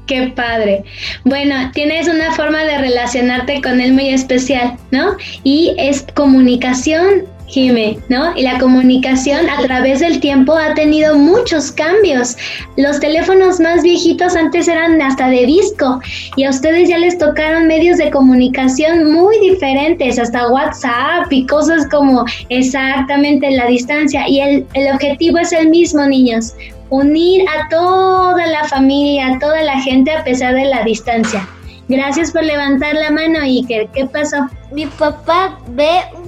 Qué 0.08 0.34
padre. 0.36 0.84
Bueno, 1.24 1.56
tienes 1.74 2.10
una 2.10 2.34
forma 2.34 2.64
de 2.66 2.78
relacionarte 2.78 3.62
con 3.62 3.80
él 3.80 3.94
muy 3.94 4.10
especial, 4.10 4.78
¿no? 4.92 5.16
Y 5.44 5.74
es 5.78 6.06
comunicación, 6.14 7.24
Jime, 7.54 8.00
¿no? 8.10 8.36
Y 8.36 8.42
la 8.42 8.58
comunicación 8.58 9.48
a 9.48 9.62
través 9.62 10.00
del 10.00 10.20
tiempo 10.20 10.56
ha 10.56 10.74
tenido 10.74 11.16
muchos 11.20 11.72
cambios. 11.72 12.36
Los 12.78 13.00
teléfonos 13.00 13.60
más 13.60 13.84
viejitos 13.84 14.36
antes 14.36 14.68
eran 14.68 15.00
hasta 15.00 15.28
de 15.30 15.46
disco 15.46 16.00
y 16.36 16.46
a 16.46 16.50
ustedes 16.50 16.90
ya 16.90 16.98
les 16.98 17.16
tocaron 17.20 17.68
medios 17.68 18.00
de 18.00 18.10
comunicación 18.10 19.14
muy 19.14 19.38
diferentes, 19.40 20.18
hasta 20.18 20.48
WhatsApp 20.50 21.32
y 21.32 21.46
cosas 21.46 21.88
como 21.92 22.26
exactamente 22.50 23.52
la 23.52 23.68
distancia. 23.68 24.28
Y 24.28 24.40
el, 24.40 24.66
el 24.74 24.92
objetivo 24.92 25.38
es 25.38 25.52
el 25.54 25.70
mismo, 25.70 26.08
niños, 26.08 26.54
unir 26.90 27.46
a 27.50 27.70
toda 27.70 28.48
la 28.48 28.64
familia, 28.64 29.28
a 29.28 29.38
toda 29.38 29.62
la 29.62 29.80
gente 29.82 30.10
a 30.10 30.24
pesar 30.24 30.56
de 30.56 30.66
la 30.66 30.82
distancia. 30.84 31.48
Gracias 31.88 32.32
por 32.32 32.44
levantar 32.44 32.96
la 32.96 33.12
mano, 33.12 33.40
Iker. 33.42 33.90
¿Qué 33.94 34.06
pasó? 34.08 34.38
Mi 34.72 34.88
papá 34.88 35.60
ve, 35.70 36.00
un- 36.16 36.23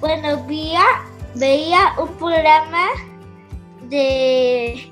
bueno, 0.00 0.44
veía, 0.46 0.84
veía 1.34 1.92
un 1.98 2.08
programa 2.16 2.86
de, 3.82 4.90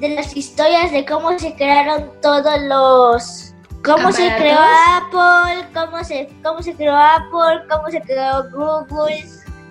de 0.00 0.08
las 0.10 0.36
historias 0.36 0.92
de 0.92 1.04
cómo 1.04 1.38
se 1.38 1.54
crearon 1.54 2.10
todos 2.22 2.60
los... 2.62 3.44
Cómo 3.84 4.10
se 4.10 4.28
creó 4.36 4.58
Apple, 4.58 5.64
cómo 5.72 6.02
se, 6.02 6.28
cómo 6.42 6.62
se 6.62 6.74
creó 6.74 6.96
Apple, 6.96 7.62
cómo 7.70 7.88
se 7.88 8.00
creó 8.00 8.44
Google, 8.50 9.24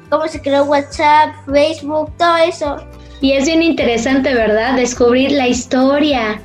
cómo 0.10 0.28
se 0.28 0.42
creó 0.42 0.64
WhatsApp, 0.64 1.36
Facebook, 1.46 2.12
todo 2.18 2.38
eso. 2.38 2.78
Y 3.22 3.34
es 3.34 3.46
bien 3.46 3.62
interesante, 3.62 4.34
¿verdad? 4.34 4.76
Descubrir 4.76 5.32
la 5.32 5.48
historia. 5.48 6.42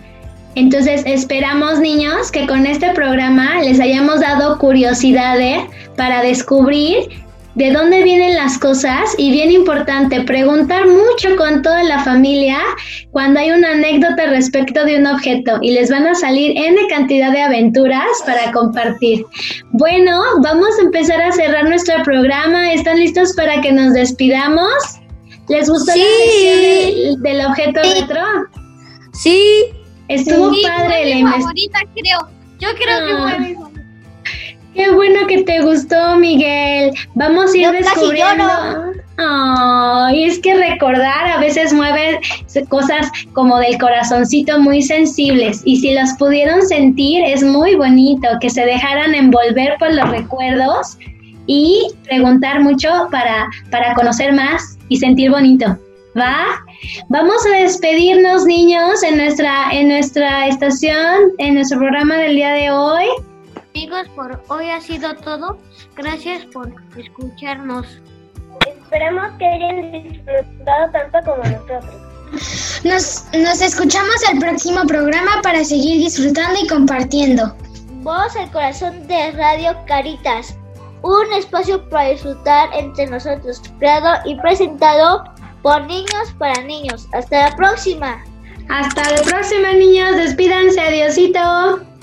Entonces, 0.54 1.02
esperamos, 1.06 1.78
niños, 1.78 2.30
que 2.30 2.46
con 2.46 2.66
este 2.66 2.90
programa 2.90 3.60
les 3.60 3.80
hayamos 3.80 4.20
dado 4.20 4.58
curiosidades 4.58 5.64
para 5.96 6.20
descubrir 6.22 7.24
de 7.54 7.70
dónde 7.70 8.02
vienen 8.02 8.34
las 8.34 8.58
cosas 8.58 9.14
y 9.18 9.30
bien 9.30 9.50
importante, 9.52 10.22
preguntar 10.22 10.86
mucho 10.86 11.36
con 11.36 11.60
toda 11.62 11.82
la 11.82 12.02
familia 12.02 12.58
cuando 13.10 13.40
hay 13.40 13.50
una 13.50 13.72
anécdota 13.72 14.26
respecto 14.26 14.84
de 14.86 14.98
un 14.98 15.06
objeto 15.06 15.58
y 15.60 15.72
les 15.72 15.90
van 15.90 16.06
a 16.06 16.14
salir 16.14 16.52
N 16.56 16.76
cantidad 16.88 17.30
de 17.30 17.42
aventuras 17.42 18.06
para 18.24 18.50
compartir. 18.52 19.24
Bueno, 19.72 20.18
vamos 20.42 20.68
a 20.78 20.82
empezar 20.82 21.20
a 21.20 21.30
cerrar 21.32 21.68
nuestro 21.68 22.02
programa. 22.04 22.72
¿Están 22.72 22.98
listos 22.98 23.34
para 23.36 23.60
que 23.60 23.70
nos 23.70 23.92
despidamos? 23.92 24.72
¿Les 25.48 25.68
gustó 25.68 25.92
Sí. 25.92 26.00
la 26.00 26.24
sección 26.24 26.62
del, 26.62 27.22
del 27.22 27.46
objeto 27.46 27.80
retro? 27.82 28.20
Sí. 29.12 29.64
Estuvo 30.08 30.52
Sí, 30.54 30.62
padre 30.62 31.22
la 31.22 31.30
favorita, 31.32 31.78
creo. 31.94 32.28
Yo 32.60 32.68
creo 32.76 33.06
que 33.06 33.12
Ah. 33.12 33.28
fue 33.28 33.38
mi 33.40 33.54
favorita. 33.54 33.71
Qué 34.74 34.90
bueno 34.90 35.26
que 35.26 35.42
te 35.42 35.60
gustó, 35.60 36.16
Miguel. 36.16 36.92
Vamos 37.14 37.52
a 37.52 37.56
ir 37.56 37.64
Yo 37.64 37.72
descubriendo. 37.72 38.44
es 40.14 40.38
que 40.38 40.54
recordar 40.54 41.26
a 41.28 41.38
veces 41.38 41.72
mueve 41.72 42.20
cosas 42.68 43.10
como 43.34 43.58
del 43.58 43.78
corazoncito 43.78 44.58
muy 44.60 44.82
sensibles 44.82 45.62
y 45.64 45.76
si 45.76 45.92
las 45.92 46.16
pudieron 46.16 46.62
sentir 46.62 47.22
es 47.24 47.42
muy 47.42 47.74
bonito 47.74 48.28
que 48.40 48.50
se 48.50 48.64
dejaran 48.64 49.14
envolver 49.14 49.76
por 49.78 49.92
los 49.92 50.08
recuerdos 50.10 50.96
y 51.46 51.88
preguntar 52.04 52.60
mucho 52.60 53.08
para, 53.10 53.48
para 53.70 53.94
conocer 53.94 54.32
más 54.32 54.78
y 54.88 54.96
sentir 54.96 55.30
bonito. 55.30 55.76
¿Va? 56.18 56.44
Vamos 57.08 57.36
a 57.46 57.58
despedirnos, 57.58 58.44
niños, 58.44 59.02
en 59.02 59.16
nuestra, 59.16 59.70
en 59.72 59.88
nuestra 59.88 60.46
estación, 60.46 61.32
en 61.38 61.54
nuestro 61.54 61.78
programa 61.78 62.16
del 62.16 62.36
día 62.36 62.52
de 62.52 62.70
hoy. 62.70 63.06
Amigos, 63.74 64.06
por 64.14 64.42
hoy 64.48 64.68
ha 64.68 64.80
sido 64.82 65.14
todo. 65.16 65.58
Gracias 65.96 66.44
por 66.52 66.70
escucharnos. 66.96 67.86
Esperamos 68.66 69.32
que 69.38 69.46
hayan 69.46 69.92
disfrutado 69.92 70.90
tanto 70.92 71.18
como 71.24 71.42
nosotros. 71.42 71.84
Nos, 72.84 73.24
nos 73.32 73.62
escuchamos 73.62 74.14
el 74.30 74.38
próximo 74.38 74.82
programa 74.86 75.40
para 75.42 75.64
seguir 75.64 76.00
disfrutando 76.00 76.60
y 76.62 76.66
compartiendo. 76.66 77.56
Voz 78.02 78.36
al 78.36 78.50
corazón 78.50 79.06
de 79.06 79.30
Radio 79.32 79.74
Caritas, 79.86 80.54
un 81.00 81.32
espacio 81.32 81.88
para 81.88 82.10
disfrutar 82.10 82.68
entre 82.74 83.06
nosotros, 83.06 83.62
creado 83.78 84.20
y 84.26 84.38
presentado 84.40 85.24
por 85.62 85.86
niños 85.86 86.34
para 86.38 86.60
niños. 86.62 87.08
Hasta 87.12 87.48
la 87.48 87.56
próxima. 87.56 88.22
Hasta 88.68 89.10
la 89.10 89.22
próxima, 89.22 89.72
niños. 89.72 90.16
Despídanse. 90.16 90.78
Adiosito. 90.78 91.91